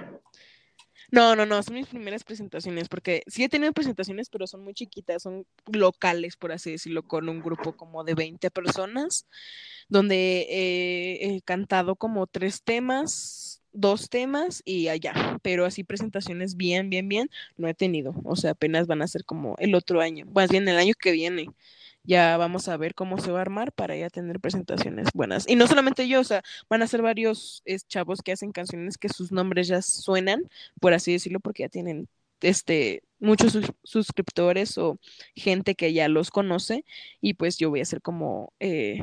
[1.11, 4.75] No, no, no, son mis primeras presentaciones, porque sí he tenido presentaciones, pero son muy
[4.75, 9.27] chiquitas, son locales, por así decirlo, con un grupo como de 20 personas,
[9.89, 17.09] donde he cantado como tres temas, dos temas y allá, pero así presentaciones bien, bien,
[17.09, 20.51] bien, no he tenido, o sea, apenas van a ser como el otro año, más
[20.51, 21.49] bien el año que viene
[22.07, 25.49] ya vamos a ver cómo se va a armar para ya tener presentaciones buenas.
[25.49, 29.09] Y no solamente yo, o sea, van a ser varios chavos que hacen canciones que
[29.09, 30.49] sus nombres ya suenan,
[30.81, 32.09] por así decirlo, porque ya tienen
[32.41, 34.99] este muchos suscriptores o
[35.35, 36.85] gente que ya los conoce
[37.21, 39.01] y pues yo voy a ser como eh,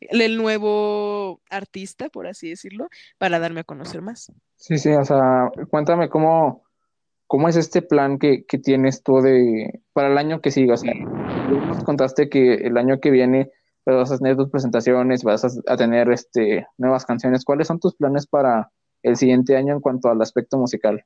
[0.00, 4.32] el nuevo artista, por así decirlo, para darme a conocer más.
[4.56, 6.64] Sí, sí, o sea, cuéntame cómo,
[7.28, 10.76] cómo es este plan que, que tienes tú de para el año que sigue, o
[10.76, 13.50] sea, nos contaste que el año que viene
[13.84, 17.44] pues, vas a tener tus presentaciones, vas a, tener este, nuevas canciones.
[17.44, 18.70] ¿Cuáles son tus planes para
[19.02, 21.04] el siguiente año en cuanto al aspecto musical?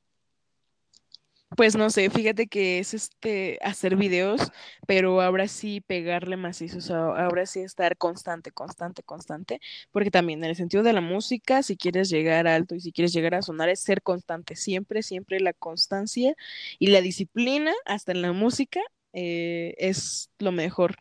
[1.57, 4.53] Pues no sé, fíjate que es este hacer videos,
[4.87, 9.61] pero ahora sí pegarle macizo, o sea, ahora sí estar constante, constante, constante,
[9.91, 13.13] porque también en el sentido de la música, si quieres llegar alto y si quieres
[13.13, 16.35] llegar a sonar, es ser constante, siempre, siempre la constancia
[16.79, 18.81] y la disciplina, hasta en la música,
[19.13, 20.97] eh, es lo mejor,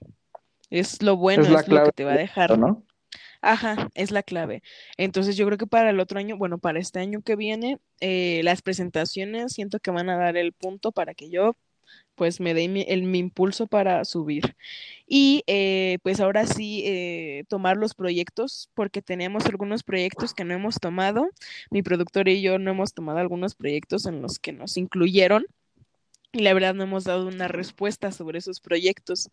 [0.69, 2.57] es lo bueno, es, lo que te va a dejar.
[2.57, 2.83] ¿no?
[3.41, 4.61] Ajá, es la clave.
[4.97, 8.41] Entonces yo creo que para el otro año, bueno, para este año que viene, eh,
[8.43, 11.55] las presentaciones siento que van a dar el punto para que yo
[12.15, 14.55] pues me dé mi, el, mi impulso para subir.
[15.07, 20.79] Y eh, pues ahora sí, tomar los proyectos, porque tenemos algunos proyectos que no hemos
[20.79, 21.29] tomado.
[21.71, 25.45] Mi productor y yo no hemos tomado algunos proyectos en los que nos incluyeron
[26.33, 29.29] y la verdad no hemos dado una respuesta sobre esos proyectos.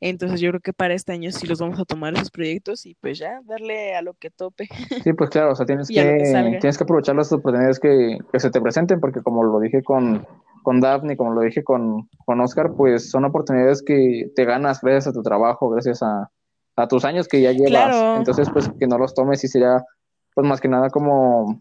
[0.00, 2.94] Entonces yo creo que para este año sí los vamos a tomar esos proyectos y
[2.94, 4.68] pues ya darle a lo que tope.
[5.04, 8.50] Sí, pues claro, o sea, tienes, que, tienes que aprovechar las oportunidades que, que, se
[8.50, 10.26] te presenten porque como lo dije con,
[10.62, 15.08] con Daphne, como lo dije con, con Oscar, pues son oportunidades que te ganas gracias
[15.08, 16.30] a tu trabajo, gracias a,
[16.76, 18.18] a tus años que ya llevas.
[18.18, 19.84] Entonces, pues que no los tomes y sería,
[20.34, 21.60] pues más que nada como,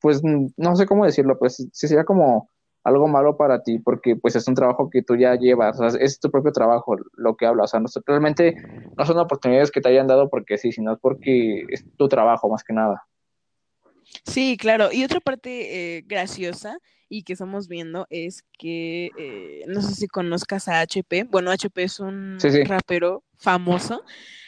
[0.00, 2.48] pues no sé cómo decirlo, pues sí sería como
[2.88, 6.30] algo malo para ti, porque pues es un trabajo que tú ya llevas, es tu
[6.30, 8.56] propio trabajo lo que hablas, o sea, no, realmente
[8.96, 12.64] no son oportunidades que te hayan dado porque sí, sino porque es tu trabajo más
[12.64, 13.06] que nada.
[14.24, 19.82] Sí, claro, y otra parte eh, graciosa y que estamos viendo es que, eh, no
[19.82, 24.02] sé si conozcas a HP, bueno, HP es un rapero famoso,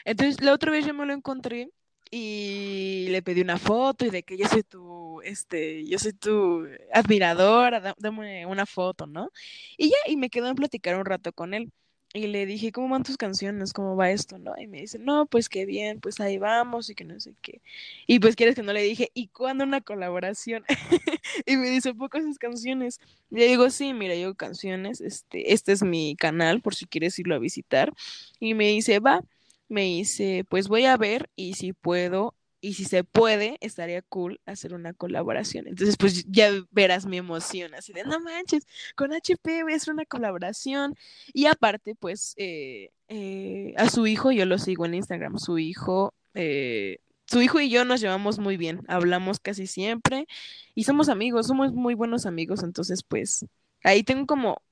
[0.04, 1.70] entonces la otra vez yo me lo encontré
[2.10, 6.66] y le pedí una foto y de que yo soy tu, este, yo soy tu
[6.92, 9.30] admiradora, dame una foto, ¿no?
[9.76, 11.72] Y ya, y me quedo en platicar un rato con él.
[12.12, 13.72] Y le dije, ¿cómo van tus canciones?
[13.72, 14.36] ¿Cómo va esto?
[14.38, 14.52] ¿No?
[14.58, 17.60] Y me dice, no, pues qué bien, pues ahí vamos y que no sé qué.
[18.08, 20.64] Y pues quieres que no le dije, ¿y cuándo una colaboración?
[21.46, 22.98] y me dice, poco esas canciones.
[23.30, 27.16] Y le digo, sí, mira, yo canciones, este, este es mi canal por si quieres
[27.20, 27.92] irlo a visitar.
[28.40, 29.22] Y me dice, va
[29.70, 34.40] me dice, pues voy a ver y si puedo y si se puede, estaría cool
[34.46, 35.66] hacer una colaboración.
[35.66, 39.94] Entonces, pues ya verás mi emoción, así de, no manches, con HP voy a hacer
[39.94, 40.94] una colaboración.
[41.32, 46.14] Y aparte, pues, eh, eh, a su hijo, yo lo sigo en Instagram, su hijo,
[46.34, 50.26] eh, su hijo y yo nos llevamos muy bien, hablamos casi siempre
[50.74, 53.46] y somos amigos, somos muy buenos amigos, entonces, pues,
[53.84, 54.62] ahí tengo como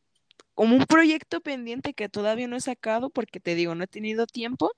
[0.59, 4.27] como un proyecto pendiente que todavía no he sacado porque te digo, no he tenido
[4.27, 4.73] tiempo,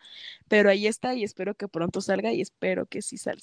[0.46, 3.38] pero ahí está y espero que pronto salga y espero que sí, sal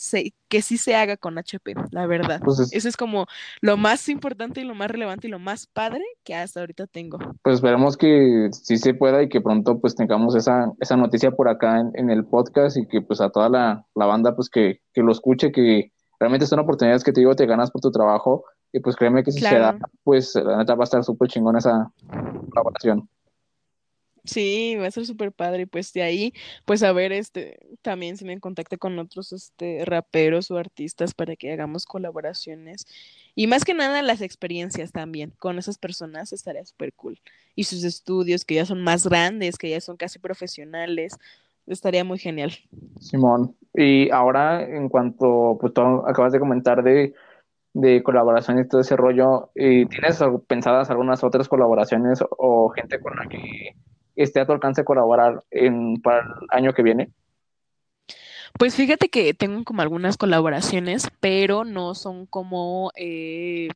[0.48, 2.40] que sí se haga con HP, la verdad.
[2.46, 3.26] Pues Eso es como
[3.60, 7.18] lo más importante y lo más relevante y lo más padre que hasta ahorita tengo.
[7.42, 11.50] Pues esperemos que sí se pueda y que pronto pues tengamos esa, esa noticia por
[11.50, 15.02] acá en, el podcast y que pues a toda la, la banda pues que, que
[15.02, 18.80] lo escuche, que realmente son oportunidades que te digo, te ganas por tu trabajo y
[18.80, 21.92] pues créeme que si se da, pues la neta va a estar súper chingón esa
[22.50, 23.10] colaboración.
[24.28, 25.64] Sí, va a ser súper padre.
[25.64, 26.34] Y pues de ahí,
[26.66, 31.36] pues a ver, este, también si me contacte con otros este, raperos o artistas para
[31.36, 32.86] que hagamos colaboraciones.
[33.36, 35.32] Y más que nada las experiencias también.
[35.40, 37.20] Con esas personas estaría súper cool.
[37.56, 41.18] Y sus estudios, que ya son más grandes, que ya son casi profesionales.
[41.66, 42.52] Estaría muy genial.
[43.00, 43.56] Simón.
[43.74, 47.14] Y ahora, en cuanto, pues tú acabas de comentar de
[47.78, 49.52] de colaboración y todo ese rollo.
[49.54, 53.76] ¿Tienes pensadas algunas otras colaboraciones o gente con la que
[54.16, 57.12] esté a tu alcance colaborar en, para el año que viene?
[58.58, 63.70] Pues fíjate que tengo como algunas colaboraciones, pero no son como, eh,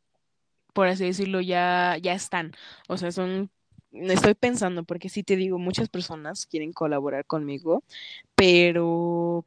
[0.74, 2.54] por así decirlo, ya, ya están.
[2.88, 3.52] O sea, son,
[3.92, 7.84] estoy pensando, porque sí te digo, muchas personas quieren colaborar conmigo,
[8.34, 9.46] pero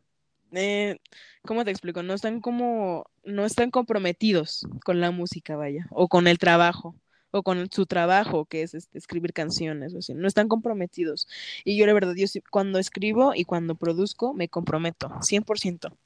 [0.53, 0.99] eh,
[1.47, 2.03] ¿cómo te explico?
[2.03, 6.97] No están como, no están comprometidos con la música, vaya, o con el trabajo,
[7.31, 11.29] o con su trabajo, que es este, escribir canciones, o así, no están comprometidos.
[11.65, 15.97] Y yo la verdad, yo cuando escribo y cuando produzco, me comprometo, 100%.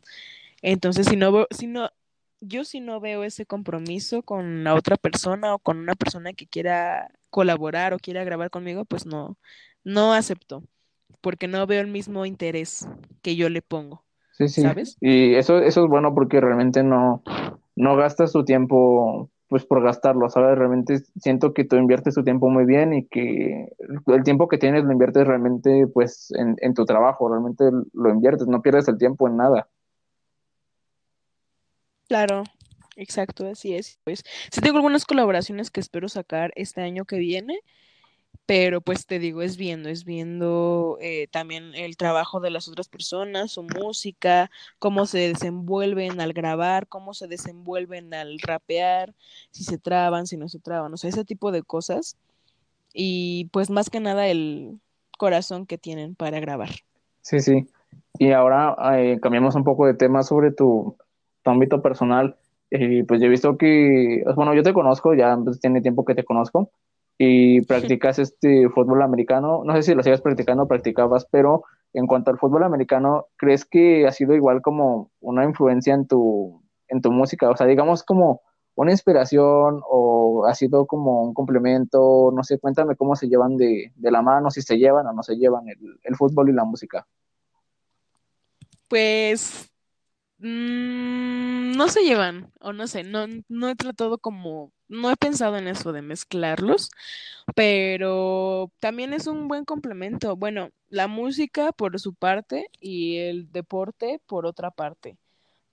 [0.62, 1.90] Entonces, si no, si no,
[2.40, 6.46] yo si no veo ese compromiso con la otra persona o con una persona que
[6.46, 9.38] quiera colaborar o quiera grabar conmigo, pues no,
[9.84, 10.64] no acepto,
[11.20, 12.88] porque no veo el mismo interés
[13.22, 14.07] que yo le pongo.
[14.38, 14.62] Sí, sí.
[14.62, 14.96] ¿Sabes?
[15.00, 17.22] Y eso, eso es bueno porque realmente no,
[17.74, 20.56] no gastas tu tiempo pues por gastarlo, ¿sabes?
[20.56, 23.68] Realmente siento que tú inviertes tu tiempo muy bien y que
[24.06, 28.46] el tiempo que tienes lo inviertes realmente pues en, en tu trabajo, realmente lo inviertes,
[28.46, 29.68] no pierdes el tiempo en nada.
[32.08, 32.44] Claro,
[32.94, 33.98] exacto, así es.
[34.04, 34.22] Pues
[34.52, 37.58] sí tengo algunas colaboraciones que espero sacar este año que viene,
[38.48, 42.88] pero pues te digo, es viendo, es viendo eh, también el trabajo de las otras
[42.88, 49.12] personas, su música, cómo se desenvuelven al grabar, cómo se desenvuelven al rapear,
[49.50, 52.16] si se traban, si no se traban, o sea, ese tipo de cosas.
[52.94, 54.80] Y pues más que nada el
[55.18, 56.70] corazón que tienen para grabar.
[57.20, 57.68] Sí, sí.
[58.18, 60.96] Y ahora eh, cambiamos un poco de tema sobre tu
[61.44, 62.38] ámbito personal,
[62.70, 66.14] eh, pues yo he visto que, bueno, yo te conozco, ya pues, tiene tiempo que
[66.14, 66.70] te conozco,
[67.18, 72.06] y practicas este fútbol americano, no sé si lo sigues practicando o practicabas, pero en
[72.06, 77.02] cuanto al fútbol americano, ¿crees que ha sido igual como una influencia en tu, en
[77.02, 77.50] tu música?
[77.50, 78.42] O sea, digamos como
[78.76, 83.92] una inspiración o ha sido como un complemento, no sé, cuéntame cómo se llevan de,
[83.96, 86.64] de la mano, si se llevan o no se llevan el, el fútbol y la
[86.64, 87.04] música.
[88.86, 89.68] Pues
[90.38, 95.56] Mm, no se llevan, o no sé, no, no he tratado como, no he pensado
[95.58, 96.90] en eso de mezclarlos,
[97.54, 100.36] pero también es un buen complemento.
[100.36, 105.18] Bueno, la música por su parte y el deporte por otra parte,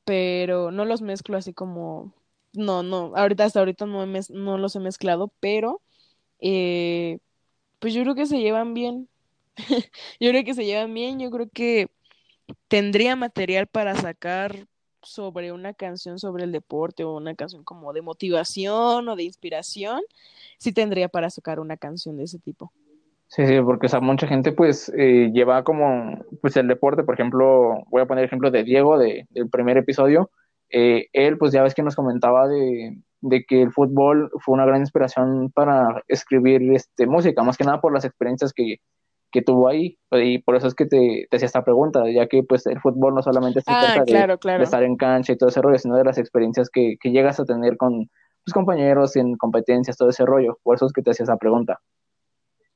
[0.06, 2.14] pero no los mezclo así como,
[2.54, 5.82] no, no, ahorita hasta ahorita no, no los he mezclado, pero
[6.40, 7.20] eh,
[7.80, 9.10] pues yo creo que se llevan bien.
[10.20, 11.90] yo creo que se llevan bien, yo creo que
[12.68, 14.68] tendría material para sacar
[15.06, 20.02] sobre una canción sobre el deporte o una canción como de motivación o de inspiración,
[20.58, 22.72] sí tendría para sacar una canción de ese tipo.
[23.28, 27.84] Sí, sí, porque o mucha gente pues eh, lleva como pues el deporte, por ejemplo,
[27.90, 30.30] voy a poner el ejemplo de Diego de, del primer episodio,
[30.70, 34.66] eh, él pues ya ves que nos comentaba de, de, que el fútbol fue una
[34.66, 38.78] gran inspiración para escribir este, música, más que nada por las experiencias que,
[39.32, 39.98] que tuvo ahí.
[40.12, 43.16] Y por eso es que te, te hacía esta pregunta, ya que pues el fútbol
[43.16, 46.04] no solamente se ah, trata de, estar en cancha y todo ese rollo, sino de
[46.04, 48.06] las experiencias que, que llegas a tener con
[48.46, 50.60] tus pues, compañeros en competencias, todo ese rollo.
[50.64, 51.82] Por eso es que te hacía esa pregunta.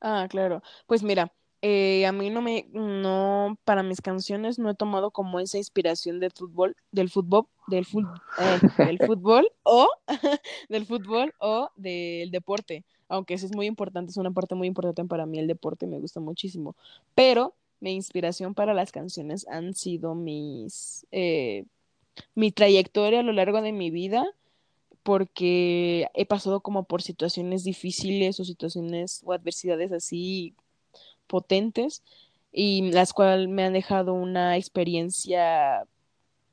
[0.02, 0.62] Ah, claro.
[0.88, 1.32] Pues mira,
[1.62, 6.20] eh, a mí no me, no, para mis canciones no he tomado como esa inspiración
[6.20, 9.88] del fútbol, del fútbol, del, fútbol, eh, del fútbol o
[10.70, 15.04] del fútbol o del deporte aunque eso es muy importante, es una parte muy importante
[15.06, 16.76] para mí el deporte, me gusta muchísimo,
[17.16, 21.66] pero mi inspiración para las canciones han sido mis, eh,
[22.36, 24.26] mi trayectoria a lo largo de mi vida,
[25.04, 30.54] porque he pasado como por situaciones difíciles o situaciones o adversidades así
[31.28, 32.04] potentes
[32.52, 35.86] y las cuales me han dejado una experiencia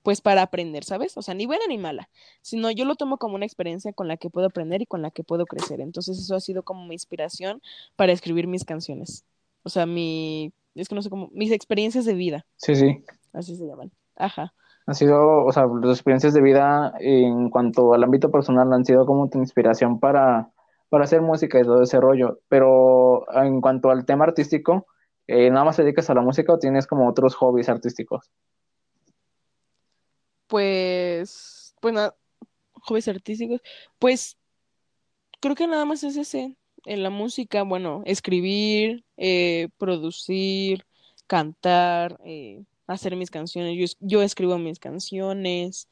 [0.07, 1.17] pues para aprender, ¿sabes?
[1.17, 2.09] O sea, ni buena ni mala,
[2.41, 5.11] sino yo lo tomo como una experiencia con la que puedo aprender y con la
[5.11, 5.81] que puedo crecer.
[5.81, 7.61] Entonces eso ha sido como mi inspiración
[7.97, 9.25] para escribir mis canciones.
[9.65, 12.47] O sea, mi, es que no sé cómo, mis experiencias de vida.
[12.55, 13.03] Sí, sí.
[13.33, 13.91] Así se llaman.
[14.15, 14.55] Ajá.
[14.87, 19.07] Ha sido, o sea, las experiencias de vida en cuanto al ámbito personal han sido
[19.07, 20.53] como tu inspiración para,
[20.89, 22.39] para hacer música y todo ese rollo.
[22.47, 24.87] Pero en cuanto al tema artístico,
[25.27, 28.31] eh, ¿nada más te dedicas a la música o tienes como otros hobbies artísticos?
[30.47, 32.15] Pues, bueno,
[32.73, 33.61] hobbies artísticos,
[33.99, 34.37] pues
[35.41, 40.87] creo que nada más es ese, en la música, bueno, escribir, eh, producir,
[41.27, 45.89] cantar, eh, hacer mis canciones, yo, yo escribo mis canciones,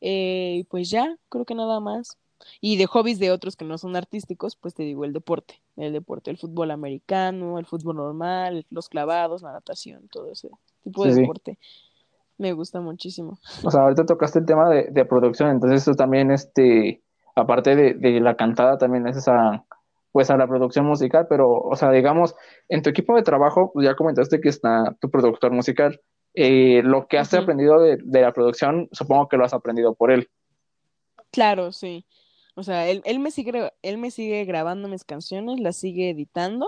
[0.00, 2.18] eh, pues ya, creo que nada más.
[2.60, 5.92] Y de hobbies de otros que no son artísticos, pues te digo el deporte, el
[5.92, 10.50] deporte, el fútbol americano, el fútbol normal, los clavados, la natación, todo ese
[10.82, 11.58] tipo de deporte.
[12.42, 13.38] Me gusta muchísimo.
[13.62, 17.00] O sea, ahorita tocaste el tema de, producción, entonces eso también, este,
[17.36, 19.64] aparte de, la cantada, también es esa,
[20.10, 22.34] pues a la producción musical, pero, o sea, digamos,
[22.68, 26.00] en tu equipo de trabajo, pues ya comentaste que está tu productor musical.
[26.34, 30.28] Eh, lo que has aprendido de, la producción, supongo que lo has aprendido por él.
[31.30, 32.04] Claro, sí.
[32.56, 36.66] O sea, él, él, me sigue, él me sigue grabando mis canciones, las sigue editando,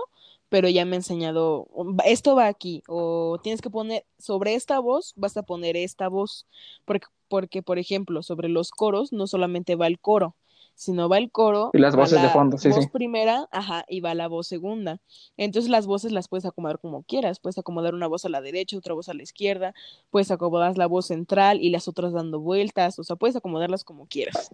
[0.49, 1.67] pero ya me ha enseñado,
[2.05, 6.47] esto va aquí, o tienes que poner, sobre esta voz, vas a poner esta voz,
[6.85, 10.35] porque, porque por ejemplo, sobre los coros no solamente va el coro,
[10.75, 11.71] sino va el coro.
[11.73, 14.99] Y las voces de fondo, sí, voz primera, ajá, y va la voz segunda.
[15.37, 17.39] Entonces las voces las puedes acomodar como quieras.
[17.39, 19.73] Puedes acomodar una voz a la derecha, otra voz a la izquierda.
[20.11, 22.99] Puedes acomodar la voz central y las otras dando vueltas.
[22.99, 24.51] O sea, puedes acomodarlas como quieras.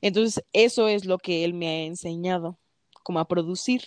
[0.00, 2.58] Entonces, eso es lo que él me ha enseñado,
[3.04, 3.82] como a producir.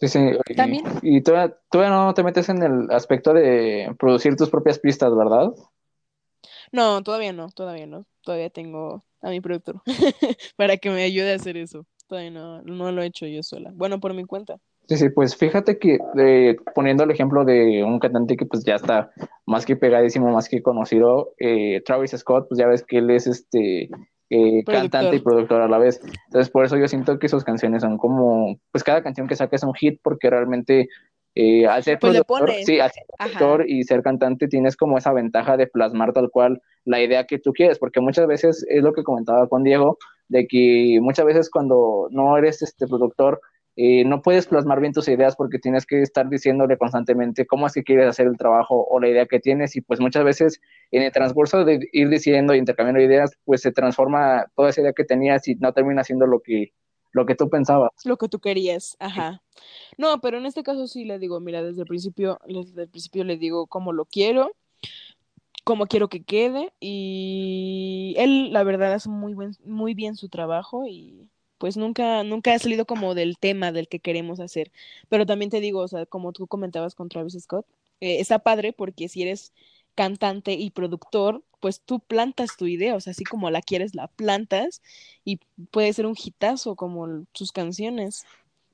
[0.00, 0.30] Sí, sí.
[0.56, 0.84] ¿También?
[1.02, 5.52] Y, todavía, todavía no te metes en el aspecto de producir tus propias pistas, ¿verdad?
[6.72, 8.06] No, todavía no, todavía no.
[8.22, 9.82] Todavía tengo a mi productor
[10.56, 11.86] para que me ayude a hacer eso.
[12.06, 13.70] Todavía no, no lo he hecho yo sola.
[13.74, 14.58] Bueno, por mi cuenta.
[14.88, 18.74] Sí, sí, pues fíjate que eh, poniendo el ejemplo de un cantante que pues ya
[18.74, 19.12] está
[19.46, 23.26] más que pegadísimo, más que conocido, eh, Travis Scott, pues ya ves que él es
[23.26, 23.88] este
[24.30, 25.60] eh, cantante y productor.
[25.60, 26.00] a la vez.
[26.26, 29.56] Entonces por eso yo siento que sus canciones son como, pues cada canción que saca
[29.56, 30.88] es un hit porque realmente
[31.34, 35.12] eh, al ser pues productor, sí, al ser productor y ser cantante tienes como esa
[35.12, 38.92] ventaja de plasmar tal cual la idea que tú quieres, porque muchas veces es lo
[38.92, 43.40] que comentaba con Diego, de que muchas veces cuando no eres este productor,
[43.82, 47.72] eh, no puedes plasmar bien tus ideas porque tienes que estar diciéndole constantemente cómo es
[47.72, 50.60] que quieres hacer el trabajo o la idea que tienes y pues muchas veces
[50.90, 54.92] en el transcurso de ir diciendo y intercambiando ideas, pues se transforma toda esa idea
[54.92, 56.74] que tenías y no termina siendo lo que
[57.12, 57.90] lo que tú pensabas.
[58.04, 59.42] Lo que tú querías, ajá.
[59.96, 63.24] No, pero en este caso sí le digo, mira, desde el principio, desde el principio
[63.24, 64.52] le digo cómo lo quiero,
[65.64, 70.86] cómo quiero que quede y él la verdad hace muy buen, muy bien su trabajo
[70.86, 71.30] y
[71.60, 74.72] pues nunca, nunca ha salido como del tema del que queremos hacer.
[75.10, 77.66] Pero también te digo, o sea, como tú comentabas con Travis Scott,
[78.00, 79.52] eh, está padre porque si eres
[79.94, 84.08] cantante y productor, pues tú plantas tu idea, o sea, así como la quieres, la
[84.08, 84.80] plantas
[85.22, 85.38] y
[85.70, 88.24] puede ser un hitazo como sus canciones.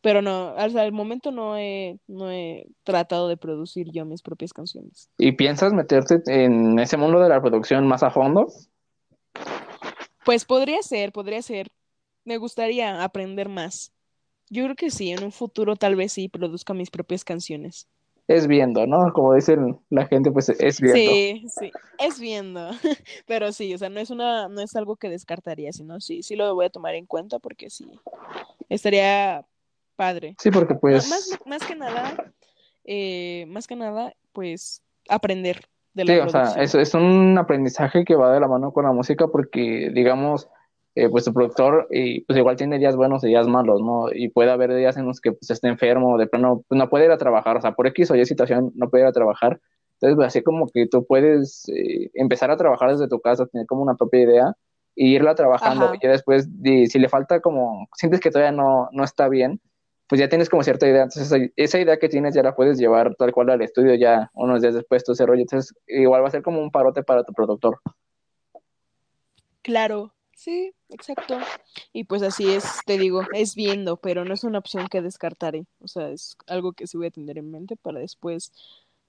[0.01, 4.53] Pero no, hasta el momento no he, no he tratado de producir yo mis propias
[4.53, 5.11] canciones.
[5.19, 8.47] ¿Y piensas meterte en ese mundo de la producción más a fondo?
[10.25, 11.67] Pues podría ser, podría ser.
[12.27, 13.95] Me gustaría aprender más.
[14.51, 17.89] Yo creo que sí, en un futuro tal vez sí produzca mis propias canciones
[18.29, 19.13] es viendo, ¿no?
[19.13, 20.99] Como dicen la gente, pues es viendo.
[20.99, 22.71] Sí, sí, es viendo.
[23.27, 26.35] Pero sí, o sea, no es una, no es algo que descartaría, sino sí, sí
[26.35, 27.89] lo voy a tomar en cuenta porque sí,
[28.69, 29.45] estaría
[29.95, 30.35] padre.
[30.39, 31.09] Sí, porque pues.
[31.09, 32.33] Más, más que nada,
[32.85, 35.61] eh, más que nada, pues aprender
[35.95, 38.85] de la Sí, o sea, es, es un aprendizaje que va de la mano con
[38.85, 40.49] la música porque, digamos,
[40.97, 44.07] eh, pues tu productor y pues igual tiene días buenos y días malos, ¿no?
[44.11, 47.05] Y puede haber días en los que pues esté enfermo, de plano pues, no puede
[47.05, 49.61] ir a trabajar, o sea, por X o Y situación no puede ir a trabajar.
[50.01, 53.67] Entonces, pues, así como que tú puedes eh, empezar a trabajar desde tu casa, tener
[53.67, 54.55] como una propia idea
[54.95, 55.93] y irla trabajando.
[56.01, 59.61] Y después, si le falta como, sientes que todavía no, no está bien,
[60.09, 61.03] pues ya tienes como cierta idea.
[61.03, 64.63] Entonces, esa idea que tienes ya la puedes llevar tal cual al estudio ya unos
[64.63, 65.43] días después, todo ese rollo.
[65.43, 67.81] Entonces, igual va a ser como un parote para tu productor.
[69.61, 71.39] Claro, Sí, exacto.
[71.95, 75.67] Y pues así es, te digo, es viendo, pero no es una opción que descartaré.
[75.81, 78.53] O sea, es algo que sí voy a tener en mente para después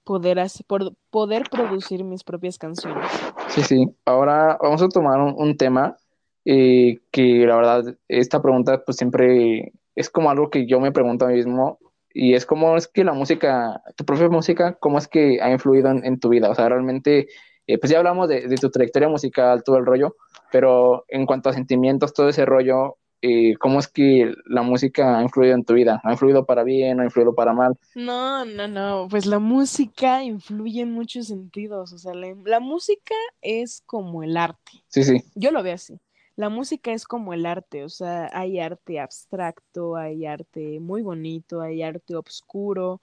[0.06, 0.66] poder, hacer,
[1.10, 3.12] poder producir mis propias canciones.
[3.50, 3.86] Sí, sí.
[4.06, 5.98] Ahora vamos a tomar un, tema
[6.46, 11.26] eh, que la verdad, esta pregunta pues siempre es como algo que yo me pregunto
[11.26, 11.78] a mí mismo
[12.14, 15.90] y es cómo es que la música, tu propia música, cómo es que ha influido
[15.90, 16.50] en, tu vida.
[16.50, 17.28] O sea, realmente,
[17.68, 20.16] eh, pues ya hablamos de, de tu trayectoria musical, todo el rollo,
[20.52, 25.24] pero en cuanto a sentimientos, todo ese rollo, eh, ¿cómo es que la música ha
[25.24, 26.00] influido en tu vida?
[26.04, 27.78] ¿Ha influido para bien o ha influido para mal?
[27.96, 33.82] No, no, no, pues la música influye en muchos sentidos, o sea, la, música es
[33.86, 34.84] como el arte.
[34.88, 35.24] Sí, sí.
[35.36, 36.00] Yo lo veo así.
[36.36, 41.62] La música es como el arte, o sea, hay arte abstracto, hay arte muy bonito,
[41.62, 43.02] hay arte oscuro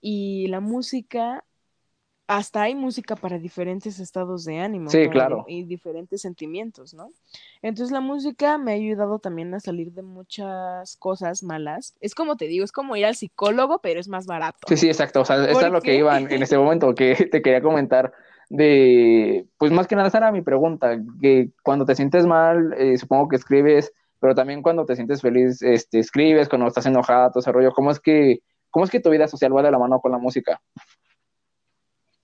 [0.00, 1.44] y la música
[2.28, 4.90] hasta hay música para diferentes estados de ánimo.
[4.90, 5.46] Sí, claro.
[5.48, 7.10] Y diferentes sentimientos, ¿no?
[7.62, 11.96] Entonces la música me ha ayudado también a salir de muchas cosas malas.
[12.02, 14.58] Es como te digo, es como ir al psicólogo, pero es más barato.
[14.68, 15.22] Sí, sí, exacto.
[15.22, 18.12] O sea, eso es lo que iba en, este momento, que te quería comentar
[18.50, 22.98] de, pues más que nada esa era mi pregunta, que cuando te sientes mal, eh,
[22.98, 27.40] supongo que escribes, pero también cuando te sientes feliz, este, escribes, cuando estás enojado, todo
[27.40, 29.98] ese rollo, ¿cómo es que, cómo es que tu vida social va de la mano
[30.00, 30.60] con la música?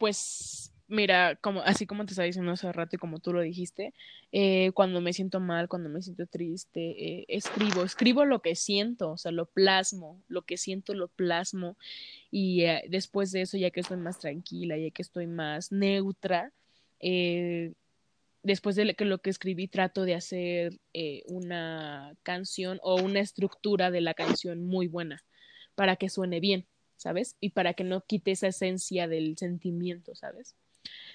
[0.05, 3.95] Pues mira, como, así como te estaba diciendo hace rato y como tú lo dijiste,
[4.33, 6.91] eh, cuando me siento mal, cuando me siento triste,
[7.21, 11.79] eh, escribo, escribo lo que siento, o sea, lo plasmo, lo que siento lo plasmo
[12.31, 16.53] y eh, después de eso, ya que estoy más tranquila, ya que estoy más neutra,
[18.43, 20.79] después de lo que escribí trato de hacer
[21.29, 25.25] una canción o una estructura de la canción muy buena
[25.75, 26.67] para que suene bien
[26.97, 27.37] ¿sabes?
[27.41, 30.55] Y para que no quite esa esencia del sentimiento, ¿sabes?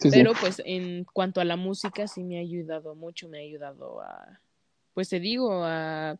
[0.02, 4.02] Pero pues en cuanto a la música sí me ha ayudado mucho, me ha ayudado
[4.02, 4.42] a,
[4.94, 6.20] pues te digo, a,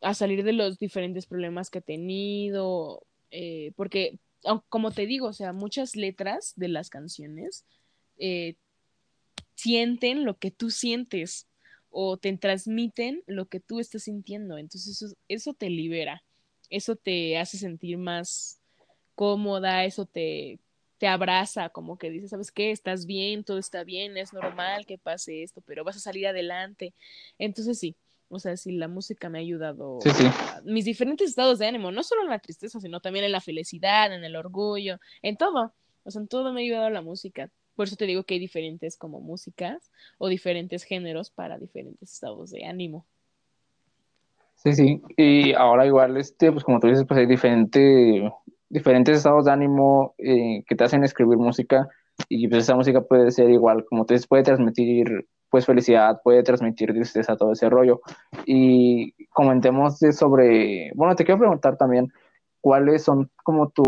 [0.00, 4.18] a salir de los diferentes problemas que he tenido, eh, porque
[4.68, 7.64] como te digo, o sea, muchas letras de las canciones
[8.18, 8.56] eh,
[9.54, 11.48] sienten lo que tú sientes
[11.90, 14.58] o te transmiten lo que tú estás sintiendo.
[14.58, 16.22] Entonces eso, eso te libera,
[16.70, 18.60] eso te hace sentir más
[19.14, 20.58] cómoda, eso te,
[20.98, 22.70] te abraza, como que dices, ¿sabes qué?
[22.70, 26.92] Estás bien, todo está bien, es normal que pase esto, pero vas a salir adelante.
[27.38, 27.96] Entonces sí,
[28.28, 32.02] o sea, sí, la música me ha ayudado a mis diferentes estados de ánimo, no
[32.02, 35.72] solo en la tristeza, sino también en la felicidad, en el orgullo, en todo.
[36.04, 37.50] O sea, en todo me ha ayudado la música.
[37.74, 42.50] Por eso te digo que hay diferentes como músicas o diferentes géneros para diferentes estados
[42.50, 43.06] de ánimo.
[44.58, 45.02] Sí, sí.
[45.16, 48.32] Y ahora igual, este, pues como tú dices, pues hay diferente,
[48.68, 51.88] diferentes estados de ánimo eh, que te hacen escribir música
[52.28, 56.42] y pues esa música puede ser igual, como tú dices, puede transmitir pues felicidad, puede
[56.42, 58.00] transmitir tristeza, todo ese rollo.
[58.46, 62.12] Y comentemos de sobre, bueno, te quiero preguntar también,
[62.60, 63.84] ¿cuáles son como tú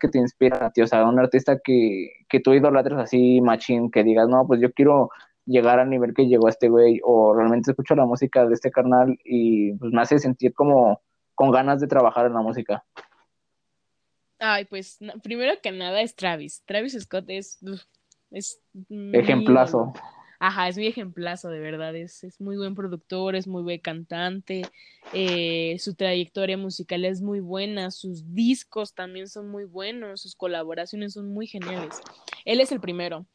[0.00, 0.82] que te inspiran a ti?
[0.82, 4.72] O sea, un artista que, que tú idolatres así, machín, que digas, no, pues yo
[4.72, 5.10] quiero
[5.50, 9.18] llegar al nivel que llegó este güey, o realmente escucho la música de este carnal
[9.24, 11.02] y pues me hace sentir como
[11.34, 12.84] con ganas de trabajar en la música.
[14.38, 16.62] Ay, pues primero que nada es Travis.
[16.64, 17.58] Travis Scott es,
[18.30, 18.60] es
[19.12, 19.92] ejemplazo.
[20.42, 21.94] Ajá, es mi ejemplazo, de verdad.
[21.94, 24.62] Es, es muy buen productor, es muy buen cantante.
[25.12, 27.90] Eh, su trayectoria musical es muy buena.
[27.90, 30.22] Sus discos también son muy buenos.
[30.22, 32.00] Sus colaboraciones son muy geniales.
[32.46, 33.26] Él es el primero.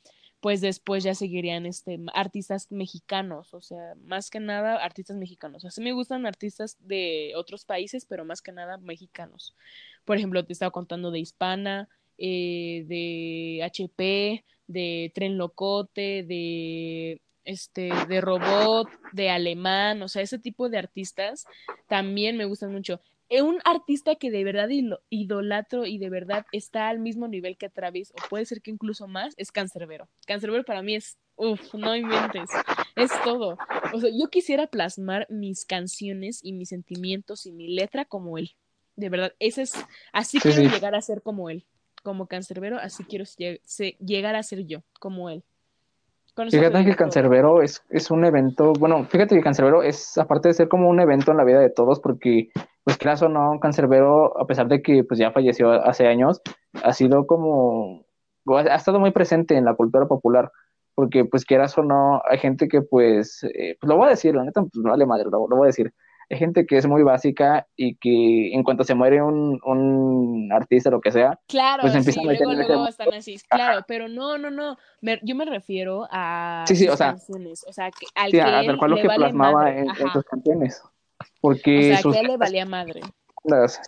[0.46, 5.58] Pues después ya seguirían este, artistas mexicanos, o sea, más que nada artistas mexicanos.
[5.58, 9.56] O sea, sí me gustan artistas de otros países, pero más que nada mexicanos.
[10.04, 11.90] Por ejemplo, te estaba contando de Hispana,
[12.20, 20.38] eh, de HP, de Tren Locote, de este, de robot, de alemán, o sea, ese
[20.38, 21.46] tipo de artistas
[21.88, 23.02] también me gustan mucho.
[23.30, 24.70] Un artista que de verdad
[25.10, 29.08] idolatro y de verdad está al mismo nivel que Travis, o puede ser que incluso
[29.08, 30.08] más, es Cancerbero.
[30.28, 32.50] Cancerbero para mí es, uff, no inventes,
[32.96, 33.58] es todo.
[33.94, 38.52] O sea, yo quisiera plasmar mis canciones y mis sentimientos y mi letra como él.
[38.96, 39.74] De verdad, ese es,
[40.14, 41.66] así quiero llegar a ser como él
[42.06, 43.26] como cancerbero, así quiero
[44.00, 45.44] llegar a ser yo, como él.
[46.50, 50.70] fíjate que Cancerbero es, es un evento, bueno, fíjate que Cancerbero es, aparte de ser
[50.70, 52.50] como un evento en la vida de todos, porque,
[52.86, 56.40] pues claro o no, Cancerbero, a pesar de que pues ya falleció hace años,
[56.84, 58.06] ha sido como,
[58.48, 60.52] ha estado muy presente en la cultura popular,
[60.94, 64.36] porque pues quieras o no, hay gente que pues, eh, pues lo voy a decir,
[64.36, 65.92] la neta, pues no vale madre, lo voy a decir,
[66.30, 70.92] hay gente que es muy básica y que en cuanto se muere un, un artista,
[70.92, 74.38] lo que sea, claro, pues empiezan sí, a luego, luego están así, claro, pero no,
[74.38, 74.78] no, no,
[75.24, 78.44] yo me refiero a sí, sí, o sea, canciones, o sea, que, al sí, que
[78.44, 80.84] a, tal cual lo que plasmaba en, en, sus canciones,
[81.42, 83.02] porque o sea, sus, que a él le valía madre.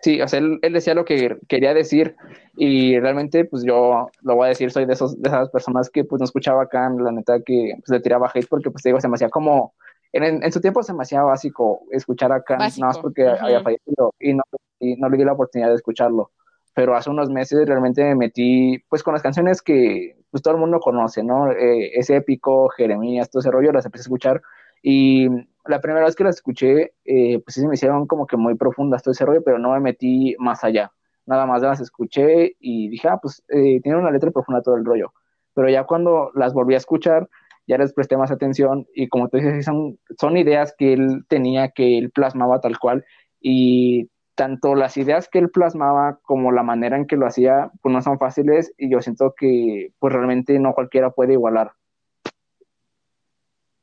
[0.04, 2.16] Sí, o sea, él, él, decía lo que quería decir
[2.56, 6.04] y realmente, pues yo lo voy a decir, soy de, esos, de esas personas que
[6.04, 9.08] pues no escuchaba acá, la neta que pues, le tiraba hate porque pues digo, se
[9.08, 9.74] me hacía como
[10.14, 14.14] en, su tiempo se me hacía básico escuchar a Kant, nada más porque había fallecido
[14.20, 14.44] y no,
[14.80, 16.32] y no le di la oportunidad de escucharlo.
[16.74, 20.60] Pero hace unos meses realmente me metí pues con las canciones que pues todo el
[20.60, 21.52] mundo conoce, ¿no?
[21.52, 24.42] Eh, ese épico, Jeremías, todo ese rollo, las empecé a escuchar
[24.82, 25.28] y
[25.68, 28.56] la primera vez que las escuché, eh, pues sí se me hicieron como que muy
[28.56, 30.92] profundas todo ese rollo, pero no me metí más allá.
[31.26, 34.86] Nada más las escuché y dije, ah, pues eh, tiene una letra profunda todo el
[34.86, 35.14] rollo.
[35.54, 37.28] Pero ya cuando las volví a escuchar,
[37.68, 41.70] ya les presté más atención y como tú dices, son, son ideas que él tenía,
[41.70, 43.06] que él plasmaba tal cual
[43.42, 47.92] y tanto las ideas que él plasmaba como la manera en que lo hacía, pues
[47.92, 51.74] no son fáciles y yo siento que pues realmente no cualquiera puede igualar.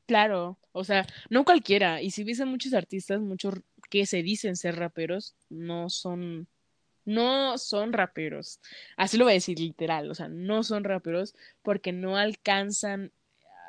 [0.07, 2.03] Claro, o sea, no cualquiera.
[2.03, 3.55] Y si ves muchos artistas, muchos
[3.91, 6.49] que se dicen ser raperos, no son,
[7.05, 8.61] no son raperos.
[8.97, 13.13] Así lo voy a decir literal, o sea, no son raperos porque no alcanzan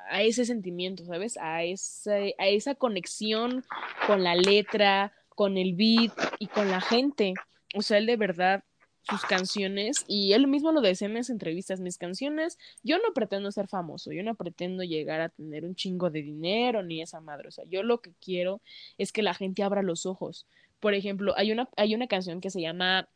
[0.09, 1.37] a ese sentimiento, ¿sabes?
[1.37, 3.63] A esa, a esa conexión
[4.07, 7.33] con la letra, con el beat y con la gente.
[7.75, 8.63] O sea, él de verdad,
[9.09, 13.51] sus canciones, y él mismo lo decía en las entrevistas, mis canciones, yo no pretendo
[13.51, 17.47] ser famoso, yo no pretendo llegar a tener un chingo de dinero ni esa madre.
[17.47, 18.61] O sea, yo lo que quiero
[18.97, 20.47] es que la gente abra los ojos.
[20.79, 23.07] Por ejemplo, hay una, hay una canción que se llama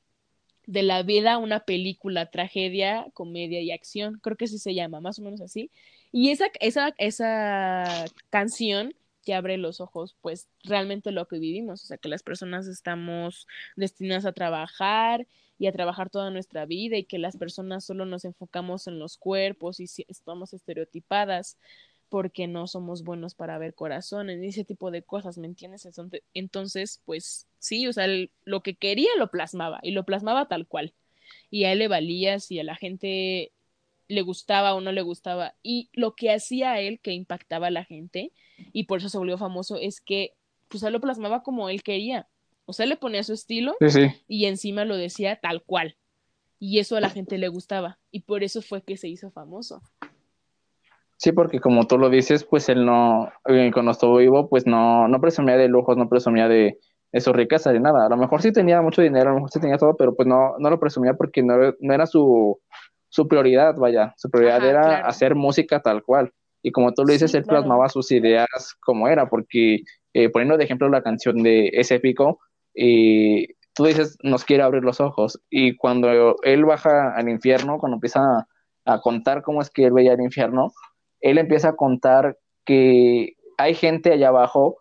[0.70, 5.18] de la vida una película, tragedia, comedia y acción, creo que así se llama, más
[5.18, 5.72] o menos así.
[6.12, 11.88] Y esa, esa, esa canción que abre los ojos, pues realmente lo que vivimos, o
[11.88, 15.26] sea, que las personas estamos destinadas a trabajar
[15.60, 19.18] y a trabajar toda nuestra vida y que las personas solo nos enfocamos en los
[19.18, 21.58] cuerpos y estamos estereotipadas
[22.08, 25.88] porque no somos buenos para ver corazones y ese tipo de cosas, ¿me entiendes?
[26.34, 28.08] Entonces, pues sí, o sea,
[28.46, 30.96] lo que quería lo plasmaba y lo plasmaba tal cual.
[31.52, 33.52] Y a él le valía si a la gente
[34.08, 35.56] le gustaba o no le gustaba.
[35.62, 38.32] Y lo que hacía él que impactaba a la gente
[38.74, 40.34] y por eso se volvió famoso es que
[40.68, 42.28] pues él lo plasmaba como él quería.
[42.70, 43.76] O sea, le ponía su estilo
[44.28, 45.96] y encima lo decía tal cual.
[46.60, 47.98] Y eso a la gente le gustaba.
[48.12, 49.82] Y por eso fue que se hizo famoso.
[51.18, 55.08] Sí, porque como tú lo dices, pues él no, eh, cuando estuvo vivo, pues no,
[55.08, 56.78] no presumía de lujos, no presumía de,
[57.12, 58.06] de su riqueza, de nada.
[58.06, 60.28] A lo mejor sí tenía mucho dinero, a lo mejor sí tenía todo, pero pues
[60.28, 62.62] no, no lo presumía porque no, no era su,
[63.10, 64.14] su prioridad, vaya.
[64.16, 66.32] Su prioridad era hacer música tal cual.
[66.62, 69.80] Y como tú lo dices, él plasmaba sus ideas como era, porque
[70.14, 72.40] eh, poniendo de ejemplo la canción de Ese Épico,
[72.82, 75.42] y tú dices, nos quiere abrir los ojos.
[75.50, 78.48] Y cuando él baja al infierno, cuando empieza a,
[78.86, 80.72] a contar cómo es que él veía el infierno,
[81.20, 84.78] él empieza a contar que hay gente allá abajo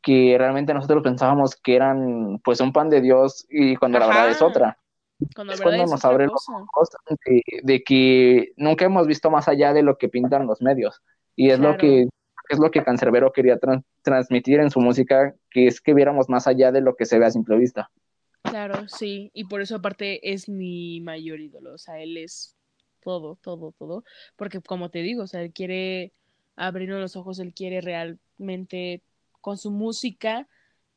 [0.00, 4.30] que realmente nosotros pensábamos que eran pues un pan de Dios y cuando la verdad
[4.30, 4.78] es otra.
[5.34, 6.88] Cuando es cuando nos abre los ojos
[7.62, 11.02] de, que nunca hemos visto más allá de lo que pintan los medios.
[11.36, 12.08] Y es lo que
[12.52, 13.58] es lo que Cancerbero quería
[14.02, 17.26] transmitir en su música, que es que viéramos más allá de lo que se ve
[17.26, 17.90] a simple vista.
[18.42, 22.56] Claro, sí, y por eso aparte es mi mayor ídolo, o sea, él es
[23.02, 24.04] todo, todo, todo,
[24.36, 26.12] porque como te digo, o sea, él quiere
[26.56, 29.02] abrirnos los ojos, él quiere realmente
[29.40, 30.48] con su música,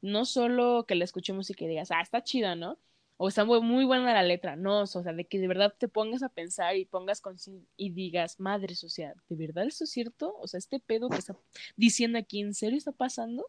[0.01, 2.77] no solo que la escuchemos y que digas, ah, está chida, ¿no?
[3.17, 6.21] O está muy, buena la letra, no, o sea, de que de verdad te pongas
[6.21, 7.37] a pensar y pongas con
[7.77, 10.35] y digas, madre, o sea, ¿de verdad eso es cierto?
[10.37, 11.35] O sea, este pedo que está
[11.77, 13.45] diciendo aquí, ¿en serio está pasando?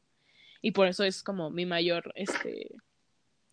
[0.63, 2.77] Y por eso es como mi mayor, este,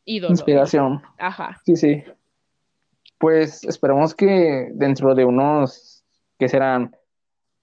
[0.05, 0.33] ídolo.
[0.33, 1.01] Inspiración.
[1.17, 1.59] Ajá.
[1.65, 2.03] Sí, sí
[3.23, 6.03] pues esperemos que dentro de unos,
[6.37, 6.93] que serán?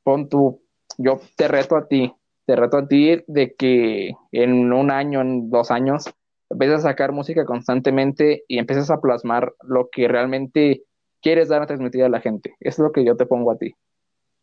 [0.03, 0.63] Pon tú,
[0.97, 2.15] yo te reto a ti,
[2.47, 6.05] te reto a ti de que en un año, en dos años,
[6.51, 10.83] empieces a sacar música constantemente y empieces a plasmar lo que realmente
[11.23, 12.55] quieres dar a transmitir a la gente.
[12.61, 13.75] Eso es lo que yo te pongo a ti.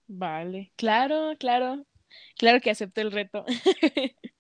[0.08, 1.86] Vale, claro, claro,
[2.38, 3.46] claro que acepto el reto.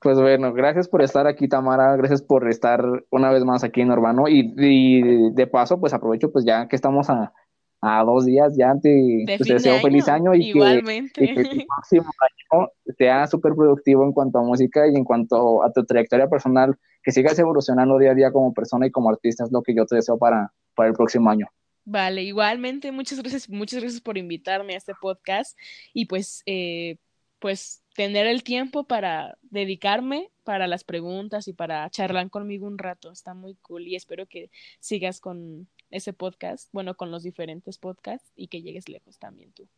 [0.00, 1.96] Pues bueno, gracias por estar aquí, Tamara.
[1.96, 4.28] Gracias por estar una vez más aquí en Urbano.
[4.28, 7.32] Y, de paso, pues aprovecho, pues ya que estamos a,
[8.04, 10.84] dos días, ya te, pues, deseo feliz año y que, el
[11.68, 12.10] próximo
[12.52, 16.76] año sea súper productivo en cuanto a música y en cuanto a tu trayectoria personal,
[17.02, 19.84] que sigas evolucionando día a día como persona y como artista, es lo que yo
[19.86, 21.46] te deseo para, para el próximo año.
[21.84, 25.58] Vale, igualmente, muchas gracias, muchas gracias por invitarme a este podcast
[25.92, 26.96] y pues, eh,
[27.38, 33.10] pues tener el tiempo para dedicarme para las preguntas y para charlar conmigo un rato.
[33.10, 38.30] Está muy cool y espero que sigas con ese podcast, bueno, con los diferentes podcasts
[38.36, 39.68] y que llegues lejos también tú.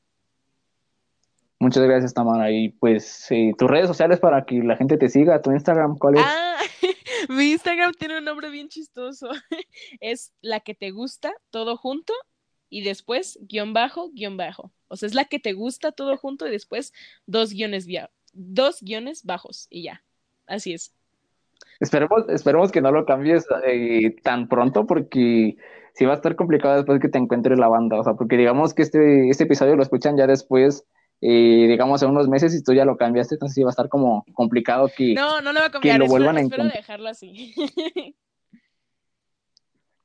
[1.59, 2.51] Muchas gracias, Tamara.
[2.51, 6.17] Y pues eh, tus redes sociales para que la gente te siga, tu Instagram, ¿cuál
[6.17, 6.23] es?
[6.25, 6.59] Ah,
[7.31, 9.29] mi Instagram tiene un nombre bien chistoso.
[10.01, 12.13] es la que te gusta, todo junto,
[12.69, 14.73] y después guion bajo, guion bajo.
[14.89, 16.93] O sea, es la que te gusta todo junto y después
[17.27, 17.87] dos guiones,
[18.33, 20.05] dos guiones bajos y ya.
[20.47, 20.96] Así es.
[21.81, 25.57] Esperemos, esperemos que no lo cambies eh, tan pronto porque
[25.95, 27.99] sí va a estar complicado después que te encuentres la banda.
[27.99, 30.85] O sea, porque digamos que este, este episodio lo escuchan ya después,
[31.21, 33.89] eh, digamos, en unos meses y tú ya lo cambiaste, entonces sí va a estar
[33.89, 36.73] como complicado que, no, no lo, va a cambiar, que lo vuelvan a encontrar.
[36.73, 37.55] dejarlo así.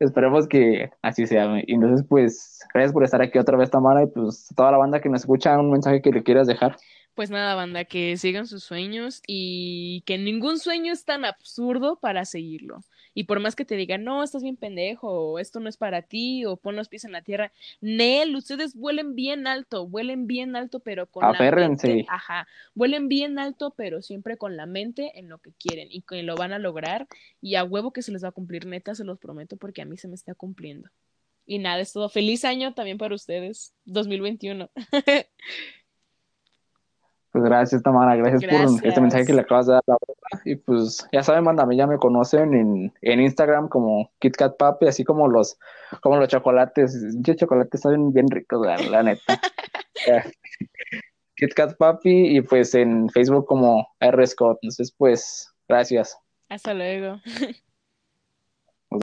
[0.02, 1.62] Esperemos que así sea.
[1.68, 5.00] Y entonces, pues, gracias por estar aquí otra vez, Tamara, y pues toda la banda
[5.00, 6.76] que me escucha, un mensaje que le quieras dejar.
[7.14, 12.26] Pues nada, banda, que sigan sus sueños y que ningún sueño es tan absurdo para
[12.26, 12.80] seguirlo.
[13.14, 16.02] Y por más que te digan, no, estás bien pendejo, o esto no es para
[16.02, 17.52] ti, o pon los pies en la tierra,
[17.82, 22.06] Nel, ustedes vuelen bien alto, vuelen bien alto, pero con la mente.
[22.10, 26.24] Ajá, vuelen bien alto, pero siempre con la mente en lo que quieren y que
[26.24, 27.08] lo van a lograr.
[27.42, 29.86] Y a huevo que se les va a cumplir, neta, se los prometo, porque a
[29.86, 30.90] mí se me está cumpliendo.
[31.46, 32.08] Y nada, es todo.
[32.08, 34.70] Feliz año también para ustedes, 2021.
[37.32, 39.98] Pues gracias, Tamara, gracias, por este mensaje que le acabas de dar.
[40.44, 44.58] Y pues ya saben, manda, a mí ya me conocen en, en Instagram como KitKat
[44.58, 45.58] Papi, así como los,
[46.02, 46.94] como los chocolates.
[47.26, 49.40] Los chocolates saben bien ricos, la, neta.
[51.38, 54.28] KitKat Papi y pues en Facebook como R.
[54.28, 54.60] Scott.
[54.62, 56.18] Entonces, pues, gracias.
[56.50, 57.22] Hasta luego.